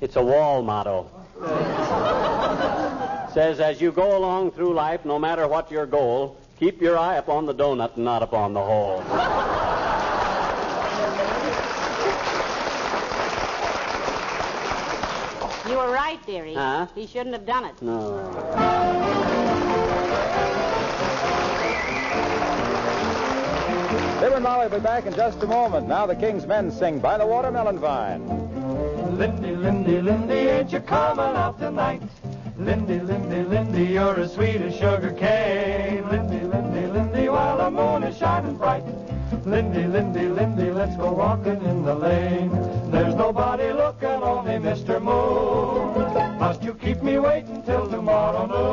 It's 0.02 0.16
a 0.16 0.22
wall 0.22 0.62
motto. 0.62 1.10
Says, 3.32 3.60
as 3.60 3.80
you 3.80 3.92
go 3.92 4.16
along 4.16 4.52
through 4.52 4.72
life, 4.72 5.04
no 5.04 5.18
matter 5.18 5.46
what 5.46 5.70
your 5.70 5.86
goal, 5.86 6.36
keep 6.58 6.80
your 6.80 6.98
eye 6.98 7.16
upon 7.16 7.46
the 7.46 7.54
donut 7.54 7.94
and 7.96 8.04
not 8.04 8.22
upon 8.22 8.54
the 8.54 8.62
hole. 8.62 9.02
You 15.68 15.76
were 15.76 15.92
right, 15.92 16.18
dearie. 16.26 16.54
Huh? 16.54 16.86
He 16.94 17.06
shouldn't 17.06 17.34
have 17.34 17.44
done 17.44 17.66
it. 17.66 17.82
No. 17.82 17.98
Bill 24.20 24.34
and 24.34 24.42
Molly 24.42 24.68
will 24.68 24.78
be 24.78 24.82
back 24.82 25.04
in 25.04 25.14
just 25.14 25.42
a 25.42 25.46
moment. 25.46 25.86
Now 25.86 26.06
the 26.06 26.16
King's 26.16 26.46
Men 26.46 26.72
sing 26.72 26.98
By 26.98 27.18
the 27.18 27.26
Watermelon 27.26 27.78
Vine. 27.78 28.26
Lindy, 29.18 29.54
Lindy, 29.54 30.00
Lindy, 30.00 30.34
ain't 30.34 30.72
you 30.72 30.80
coming 30.80 31.36
out 31.36 31.58
tonight? 31.58 32.02
Lindy, 32.58 32.98
Lindy, 32.98 33.44
Lindy, 33.44 33.84
you're 33.84 34.18
as 34.18 34.32
sweet 34.32 34.56
as 34.56 34.74
sugar 34.74 35.12
cane. 35.12 36.08
Lindy, 36.08 36.40
Lindy, 36.40 36.88
Lindy, 36.88 37.28
while 37.28 37.56
the 37.56 37.70
moon 37.70 38.02
is 38.02 38.18
shining 38.18 38.56
bright. 38.56 38.82
Lindy, 39.44 39.86
Lindy, 39.86 40.26
Lindy, 40.26 40.72
let's 40.72 40.96
go 40.96 41.12
walking 41.12 41.62
in 41.62 41.84
the 41.84 41.94
lane. 41.94 42.50
There's 42.90 43.14
nobody 43.14 43.72
looking, 43.72 44.08
only 44.08 44.54
Mr. 44.54 45.00
Moon. 45.00 46.38
Must 46.40 46.60
you 46.64 46.74
keep 46.74 47.00
me 47.00 47.20
waiting 47.20 47.62
till 47.62 47.88
tomorrow 47.88 48.46
noon? 48.46 48.67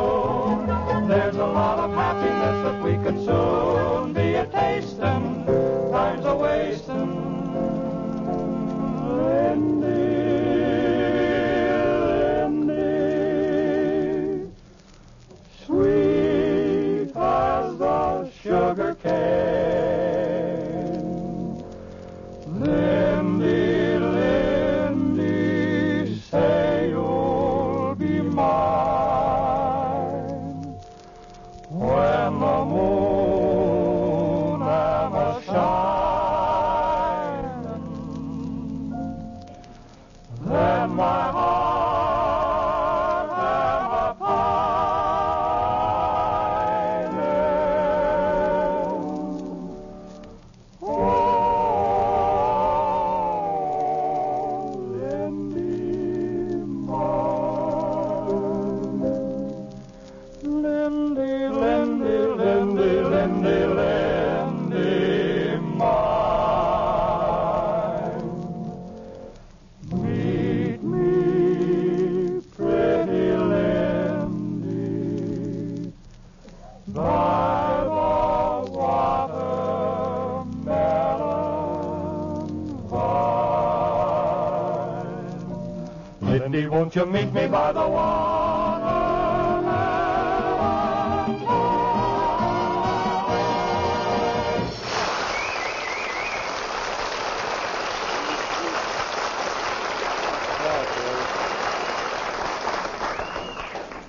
Won't 86.95 87.07
you 87.07 87.13
meet 87.13 87.33
me 87.33 87.47
by 87.47 87.71
the 87.71 87.87
water? 87.87 88.55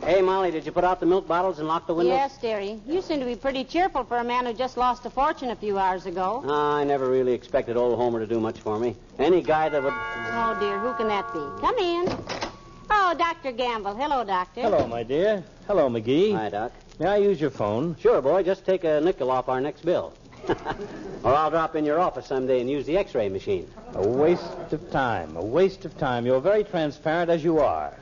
Hey, 0.05 0.22
Molly, 0.22 0.53
did 0.53 0.64
you 0.64 0.70
put 0.70 0.85
out 0.85 1.01
the 1.01 1.07
milk 1.07 1.27
bottles 1.27 1.59
and 1.59 1.66
lock 1.66 1.88
the 1.88 1.92
windows? 1.92 2.14
Yes, 2.14 2.38
dearie. 2.38 2.81
You 2.87 3.03
seem 3.03 3.18
to 3.18 3.27
be 3.27 3.35
pretty 3.35 3.64
cheerful 3.64 4.05
for 4.05 4.18
a 4.18 4.25
man 4.25 4.46
who 4.46 4.53
just 4.55 4.77
lost 4.77 5.05
a 5.05 5.11
fortune 5.11 5.51
a 5.51 5.57
few 5.57 5.79
hours 5.79 6.07
ago. 6.07 6.44
I 6.49 6.85
never 6.85 7.11
really 7.11 7.33
expected 7.33 7.77
old 7.77 7.99
Homer 7.99 8.20
to 8.20 8.27
do 8.27 8.38
much 8.38 8.61
for 8.61 8.79
me. 8.79 8.94
Any 9.18 9.42
guy 9.42 9.68
that 9.68 9.83
would. 9.83 9.92
Oh, 9.92 10.57
dear, 10.61 10.79
who 10.79 10.94
can 10.94 11.09
that 11.09 11.33
be? 11.33 11.40
Come 11.61 11.77
in. 11.79 12.36
Oh, 13.09 13.14
Dr. 13.14 13.53
Gamble. 13.53 13.95
Hello, 13.95 14.25
Doctor. 14.25 14.62
Hello, 14.62 14.85
my 14.88 15.05
dear. 15.05 15.45
Hello, 15.69 15.88
McGee. 15.88 16.35
Hi, 16.35 16.49
Doc. 16.49 16.73
May 16.99 17.07
I 17.07 17.19
use 17.19 17.40
your 17.40 17.51
phone? 17.51 17.95
Sure, 18.01 18.21
boy. 18.21 18.42
Just 18.42 18.66
take 18.66 18.83
a 18.83 19.01
nickel 19.01 19.31
off 19.31 19.49
our 19.49 19.61
next 19.61 19.85
bill. 19.85 20.12
or 21.23 21.33
I'll 21.33 21.51
drop 21.51 21.77
in 21.77 21.85
your 21.85 22.01
office 22.01 22.27
someday 22.27 22.61
and 22.61 22.69
use 22.69 22.85
the 22.85 22.99
x-ray 22.99 23.29
machine. 23.29 23.71
A 23.95 24.05
waste 24.05 24.73
of 24.73 24.90
time. 24.90 25.37
A 25.37 25.45
waste 25.45 25.85
of 25.85 25.97
time. 25.99 26.27
You're 26.27 26.40
very 26.40 26.64
transparent 26.64 27.31
as 27.31 27.45
you 27.45 27.61
are. 27.61 27.97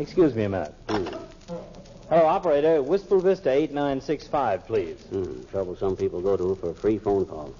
Excuse 0.00 0.34
me 0.34 0.42
a 0.42 0.48
minute. 0.48 0.74
Hello, 0.88 2.26
operator. 2.26 2.82
Wistful 2.82 3.20
Vista 3.20 3.52
8965, 3.52 4.66
please. 4.66 5.00
Hmm, 5.10 5.44
trouble 5.52 5.76
some 5.76 5.96
people 5.96 6.20
go 6.20 6.36
to 6.36 6.56
for 6.56 6.70
a 6.70 6.74
free 6.74 6.98
phone 6.98 7.24
call. 7.24 7.54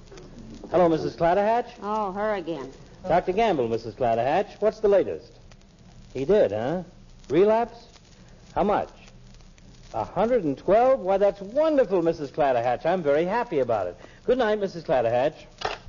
Hello, 0.72 0.88
Mrs. 0.88 1.14
Clatterhatch. 1.14 1.70
Oh, 1.84 2.10
her 2.10 2.34
again. 2.34 2.72
Dr. 3.06 3.30
Gamble, 3.30 3.68
Mrs. 3.68 3.92
Clatterhatch. 3.92 4.60
What's 4.60 4.80
the 4.80 4.88
latest? 4.88 5.38
He 6.14 6.24
did, 6.24 6.52
huh? 6.52 6.84
Relapse? 7.28 7.88
How 8.54 8.62
much? 8.62 8.88
A 9.92 10.04
112? 10.04 11.00
Why, 11.00 11.18
that's 11.18 11.40
wonderful, 11.40 12.02
Mrs. 12.02 12.30
Clatterhatch. 12.30 12.86
I'm 12.86 13.02
very 13.02 13.24
happy 13.24 13.58
about 13.58 13.88
it. 13.88 13.96
Good 14.24 14.38
night, 14.38 14.60
Mrs. 14.60 14.84
Clatterhatch. 14.84 15.34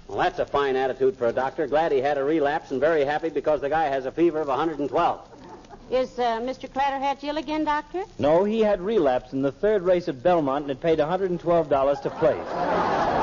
Well, 0.08 0.18
that's 0.18 0.40
a 0.40 0.46
fine 0.46 0.76
attitude 0.76 1.16
for 1.16 1.28
a 1.28 1.32
doctor. 1.32 1.68
Glad 1.68 1.92
he 1.92 2.00
had 2.00 2.18
a 2.18 2.24
relapse 2.24 2.72
and 2.72 2.80
very 2.80 3.06
happy 3.06 3.30
because 3.30 3.62
the 3.62 3.70
guy 3.70 3.86
has 3.86 4.06
a 4.06 4.12
fever 4.12 4.42
of 4.42 4.48
112. 4.48 5.30
Is 5.92 6.18
uh, 6.18 6.40
Mr. 6.42 6.68
Clatterhatch 6.68 7.24
ill 7.24 7.38
again, 7.38 7.64
Doctor? 7.64 8.04
No, 8.18 8.44
he 8.44 8.62
had 8.62 8.82
relapse 8.82 9.34
in 9.34 9.44
the 9.44 9.52
third 9.52 9.84
race 9.84 10.08
at 10.08 10.24
Belmont 10.24 10.64
and 10.64 10.72
it 10.72 10.82
paid 10.82 10.98
$112 10.98 12.02
to 12.02 12.10
place. 12.10 13.15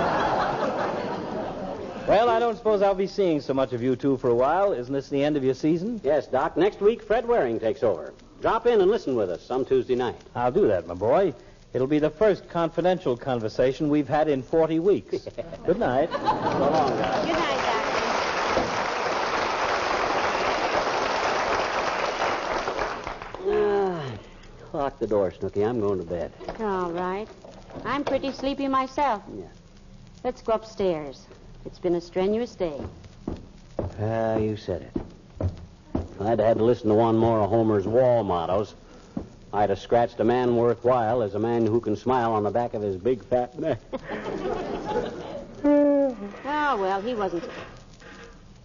Well, 2.52 2.60
I 2.60 2.64
don't 2.64 2.76
suppose 2.76 2.82
I'll 2.82 2.94
be 2.94 3.06
seeing 3.06 3.40
so 3.40 3.54
much 3.54 3.72
of 3.72 3.82
you 3.82 3.96
two 3.96 4.18
for 4.18 4.28
a 4.28 4.34
while. 4.34 4.74
Isn't 4.74 4.92
this 4.92 5.08
the 5.08 5.24
end 5.24 5.38
of 5.38 5.44
your 5.44 5.54
season? 5.54 5.98
Yes, 6.04 6.26
Doc. 6.26 6.54
Next 6.54 6.82
week, 6.82 7.02
Fred 7.02 7.26
Waring 7.26 7.58
takes 7.58 7.82
over. 7.82 8.12
Drop 8.42 8.66
in 8.66 8.78
and 8.82 8.90
listen 8.90 9.16
with 9.16 9.30
us 9.30 9.40
some 9.42 9.64
Tuesday 9.64 9.94
night. 9.94 10.20
I'll 10.34 10.52
do 10.52 10.66
that, 10.68 10.86
my 10.86 10.92
boy. 10.92 11.32
It'll 11.72 11.86
be 11.86 11.98
the 11.98 12.10
first 12.10 12.50
confidential 12.50 13.16
conversation 13.16 13.88
we've 13.88 14.08
had 14.08 14.28
in 14.28 14.42
40 14.42 14.80
weeks. 14.80 15.26
Good 15.66 15.78
night. 15.78 16.10
So 16.12 16.18
long, 16.18 16.98
guys. 16.98 17.24
Good 17.24 17.38
night, 17.38 17.56
Doctor. 17.64 18.02
Ah, 23.48 24.12
lock 24.74 24.98
the 24.98 25.06
door, 25.06 25.32
Snooky. 25.32 25.62
I'm 25.62 25.80
going 25.80 26.00
to 26.00 26.04
bed. 26.04 26.32
All 26.60 26.92
right. 26.92 27.28
I'm 27.86 28.04
pretty 28.04 28.30
sleepy 28.32 28.68
myself. 28.68 29.22
Yeah. 29.34 29.44
Let's 30.22 30.42
go 30.42 30.52
upstairs. 30.52 31.26
It's 31.64 31.78
been 31.78 31.94
a 31.94 32.00
strenuous 32.00 32.54
day. 32.54 32.80
Ah, 34.00 34.36
you 34.36 34.56
said 34.56 34.82
it. 34.82 35.50
If 35.94 36.20
I'd 36.20 36.40
had 36.40 36.58
to 36.58 36.64
listen 36.64 36.88
to 36.88 36.94
one 36.94 37.16
more 37.16 37.40
of 37.40 37.50
Homer's 37.50 37.86
wall 37.86 38.24
mottos, 38.24 38.74
I'd 39.52 39.70
have 39.70 39.78
scratched 39.78 40.18
a 40.20 40.24
man 40.24 40.56
worthwhile 40.56 41.22
as 41.22 41.34
a 41.34 41.38
man 41.38 41.66
who 41.66 41.80
can 41.80 41.96
smile 41.96 42.32
on 42.32 42.42
the 42.42 42.50
back 42.50 42.74
of 42.74 42.82
his 42.82 42.96
big 42.96 43.22
fat 43.24 43.58
neck. 43.58 43.78
Oh, 45.64 46.16
well, 46.44 47.00
he 47.00 47.14
wasn't. 47.14 47.44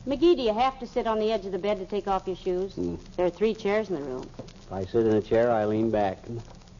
McGee, 0.07 0.37
do 0.37 0.41
you 0.41 0.53
have 0.53 0.79
to 0.79 0.87
sit 0.87 1.05
on 1.05 1.19
the 1.19 1.31
edge 1.31 1.45
of 1.45 1.51
the 1.51 1.59
bed 1.59 1.79
to 1.79 1.85
take 1.85 2.07
off 2.07 2.25
your 2.25 2.37
shoes? 2.37 2.75
There 3.17 3.25
are 3.25 3.29
three 3.29 3.53
chairs 3.53 3.89
in 3.89 3.95
the 3.95 4.01
room. 4.01 4.29
If 4.37 4.71
I 4.71 4.85
sit 4.85 5.05
in 5.05 5.13
a 5.13 5.21
chair, 5.21 5.51
I 5.51 5.65
lean 5.65 5.91
back. 5.91 6.19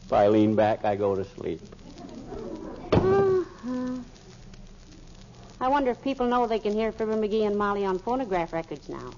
If 0.06 0.14
I 0.14 0.30
lean 0.30 0.56
back, 0.56 0.86
I 0.86 0.96
go 0.96 1.16
to 1.16 1.26
sleep. 1.26 1.62
I 5.60 5.68
wonder 5.70 5.90
if 5.90 6.02
people 6.04 6.28
know 6.28 6.46
they 6.46 6.60
can 6.60 6.74
hear 6.74 6.92
Fibber 6.92 7.16
McGee 7.16 7.48
and 7.48 7.58
Molly 7.58 7.84
on 7.84 7.98
phonograph 7.98 8.54
records 8.54 8.90
now. 8.90 9.12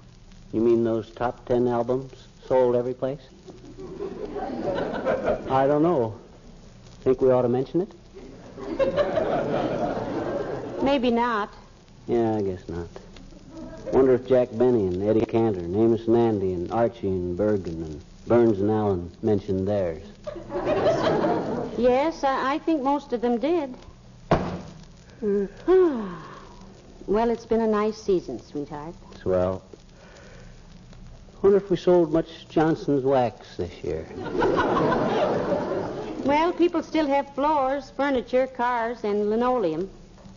You 0.52 0.60
mean 0.62 0.84
those 0.84 1.10
top 1.10 1.44
ten 1.44 1.68
albums 1.68 2.12
sold 2.46 2.74
every 2.76 2.94
place? 2.94 3.20
I 5.50 5.66
don't 5.66 5.82
know. 5.82 6.18
Think 7.02 7.20
we 7.20 7.30
ought 7.30 7.42
to 7.42 7.48
mention 7.48 7.82
it? 7.82 7.92
Maybe 10.82 11.10
not. 11.10 11.52
Yeah, 12.06 12.36
I 12.36 12.42
guess 12.42 12.66
not. 12.68 12.88
Wonder 13.92 14.14
if 14.14 14.26
Jack 14.26 14.48
Benny 14.52 14.86
and 14.86 15.02
Eddie 15.02 15.26
Cantor 15.26 15.60
and 15.60 15.76
Amos 15.76 16.06
and 16.06 16.16
Andy 16.16 16.52
and 16.54 16.72
Archie 16.72 17.08
and 17.08 17.36
Bergen 17.36 17.82
and 17.82 18.00
Burns 18.26 18.60
and 18.60 18.70
Allen 18.70 19.10
mentioned 19.22 19.68
theirs. 19.68 20.02
Yes, 21.78 22.24
I, 22.24 22.54
I 22.54 22.58
think 22.58 22.82
most 22.82 23.14
of 23.14 23.22
them 23.22 23.38
did. 23.38 23.74
Hmm. 25.20 25.46
Ah. 25.66 26.29
Well, 27.10 27.28
it's 27.28 27.44
been 27.44 27.60
a 27.60 27.66
nice 27.66 28.00
season, 28.00 28.40
sweetheart. 28.40 28.94
Swell. 29.20 29.62
Wonder 31.42 31.58
if 31.58 31.70
we 31.70 31.76
sold 31.76 32.12
much 32.12 32.48
Johnson's 32.48 33.02
wax 33.04 33.56
this 33.56 33.72
year. 33.82 34.06
Well, 36.24 36.52
people 36.52 36.82
still 36.82 37.06
have 37.06 37.34
floors, 37.34 37.90
furniture, 37.96 38.46
cars, 38.46 39.04
and 39.04 39.30
linoleum. 39.30 39.88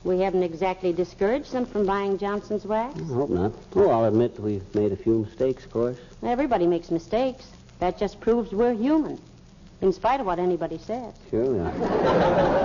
We 0.06 0.20
haven't 0.22 0.44
exactly 0.44 0.94
discouraged 0.94 1.52
them 1.52 1.66
from 1.66 1.86
buying 1.86 2.18
Johnson's 2.18 2.66
wax. 2.66 2.98
I 3.00 3.04
hope 3.14 3.30
not. 3.30 3.52
Oh, 3.76 3.90
I'll 3.90 4.06
admit 4.06 4.40
we've 4.40 4.64
made 4.74 4.94
a 4.94 4.96
few 4.96 5.20
mistakes, 5.20 5.66
of 5.66 5.72
course. 5.72 5.98
Everybody 6.24 6.68
makes 6.68 6.90
mistakes. 6.90 7.48
That 7.80 7.98
just 7.98 8.22
proves 8.22 8.54
we're 8.54 8.74
human, 8.74 9.20
in 9.82 9.92
spite 9.92 10.22
of 10.22 10.26
what 10.26 10.40
anybody 10.40 10.78
says. 10.78 11.14
Sure 11.30 11.44
we 11.44 11.60
are. 11.60 12.63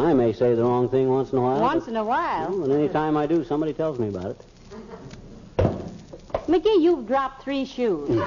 I 0.00 0.14
may 0.14 0.32
say 0.32 0.54
the 0.54 0.62
wrong 0.62 0.88
thing 0.88 1.10
once 1.10 1.30
in 1.30 1.38
a 1.38 1.42
while. 1.42 1.60
Once 1.60 1.86
in 1.86 1.96
a 1.96 2.04
while. 2.04 2.50
well, 2.50 2.64
and 2.64 2.72
any 2.72 2.88
time 2.88 3.18
I 3.18 3.26
do, 3.26 3.44
somebody 3.44 3.74
tells 3.74 3.98
me 3.98 4.08
about 4.08 4.30
it. 4.30 4.40
McGee, 6.48 6.80
you've 6.80 7.06
dropped 7.06 7.42
three 7.42 7.66
shoes. 7.66 8.08
Hmm. 8.08 8.18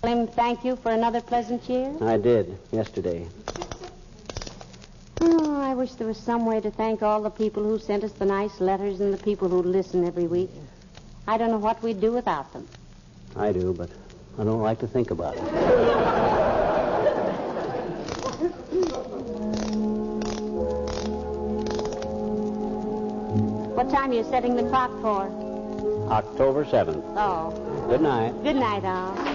Tell 0.00 0.18
him 0.18 0.26
thank 0.26 0.64
you 0.64 0.76
for 0.76 0.90
another 0.90 1.20
pleasant 1.20 1.68
year. 1.68 1.94
I 2.00 2.16
did 2.16 2.58
yesterday. 2.72 3.28
Oh, 5.20 5.60
I 5.60 5.74
wish 5.74 5.92
there 5.92 6.06
was 6.06 6.16
some 6.16 6.46
way 6.46 6.60
to 6.60 6.70
thank 6.70 7.02
all 7.02 7.20
the 7.22 7.30
people 7.30 7.62
who 7.62 7.78
sent 7.78 8.04
us 8.04 8.12
the 8.12 8.24
nice 8.24 8.58
letters 8.58 9.00
and 9.00 9.12
the 9.12 9.22
people 9.22 9.48
who 9.48 9.62
listen 9.62 10.04
every 10.04 10.26
week. 10.26 10.50
I 11.28 11.36
don't 11.36 11.50
know 11.50 11.58
what 11.58 11.82
we'd 11.82 12.00
do 12.00 12.10
without 12.10 12.52
them. 12.54 12.66
I 13.36 13.52
do, 13.52 13.74
but 13.74 13.90
I 14.38 14.44
don't 14.44 14.62
like 14.62 14.80
to 14.80 14.88
think 14.88 15.10
about 15.10 15.36
it. 15.36 15.42
What 23.82 23.90
time 23.90 24.12
are 24.12 24.14
you 24.14 24.22
setting 24.22 24.54
the 24.54 24.62
clock 24.68 24.92
for? 25.00 25.26
October 26.08 26.64
7th. 26.64 27.02
Oh, 27.16 27.50
Good 27.88 28.00
night. 28.00 28.30
good 28.44 28.54
night, 28.54 28.84
all. 28.84 29.31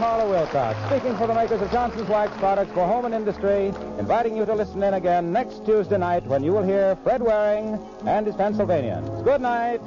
Harlow 0.00 0.30
Wilcox, 0.30 0.78
speaking 0.86 1.14
for 1.18 1.26
the 1.26 1.34
makers 1.34 1.60
of 1.60 1.70
Johnson's 1.70 2.08
Wax 2.08 2.34
products 2.38 2.72
for 2.72 2.86
home 2.86 3.04
and 3.04 3.14
industry, 3.14 3.66
inviting 3.98 4.34
you 4.34 4.46
to 4.46 4.54
listen 4.54 4.82
in 4.82 4.94
again 4.94 5.30
next 5.30 5.66
Tuesday 5.66 5.98
night 5.98 6.24
when 6.24 6.42
you 6.42 6.52
will 6.52 6.62
hear 6.62 6.96
Fred 7.04 7.20
Waring 7.20 7.78
and 8.06 8.26
his 8.26 8.34
Pennsylvanians. 8.34 9.22
Good 9.22 9.42
night. 9.42 9.82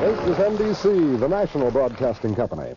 This 0.00 0.28
is 0.28 0.36
NBC, 0.36 1.18
the 1.18 1.28
national 1.28 1.72
broadcasting 1.72 2.36
company. 2.36 2.76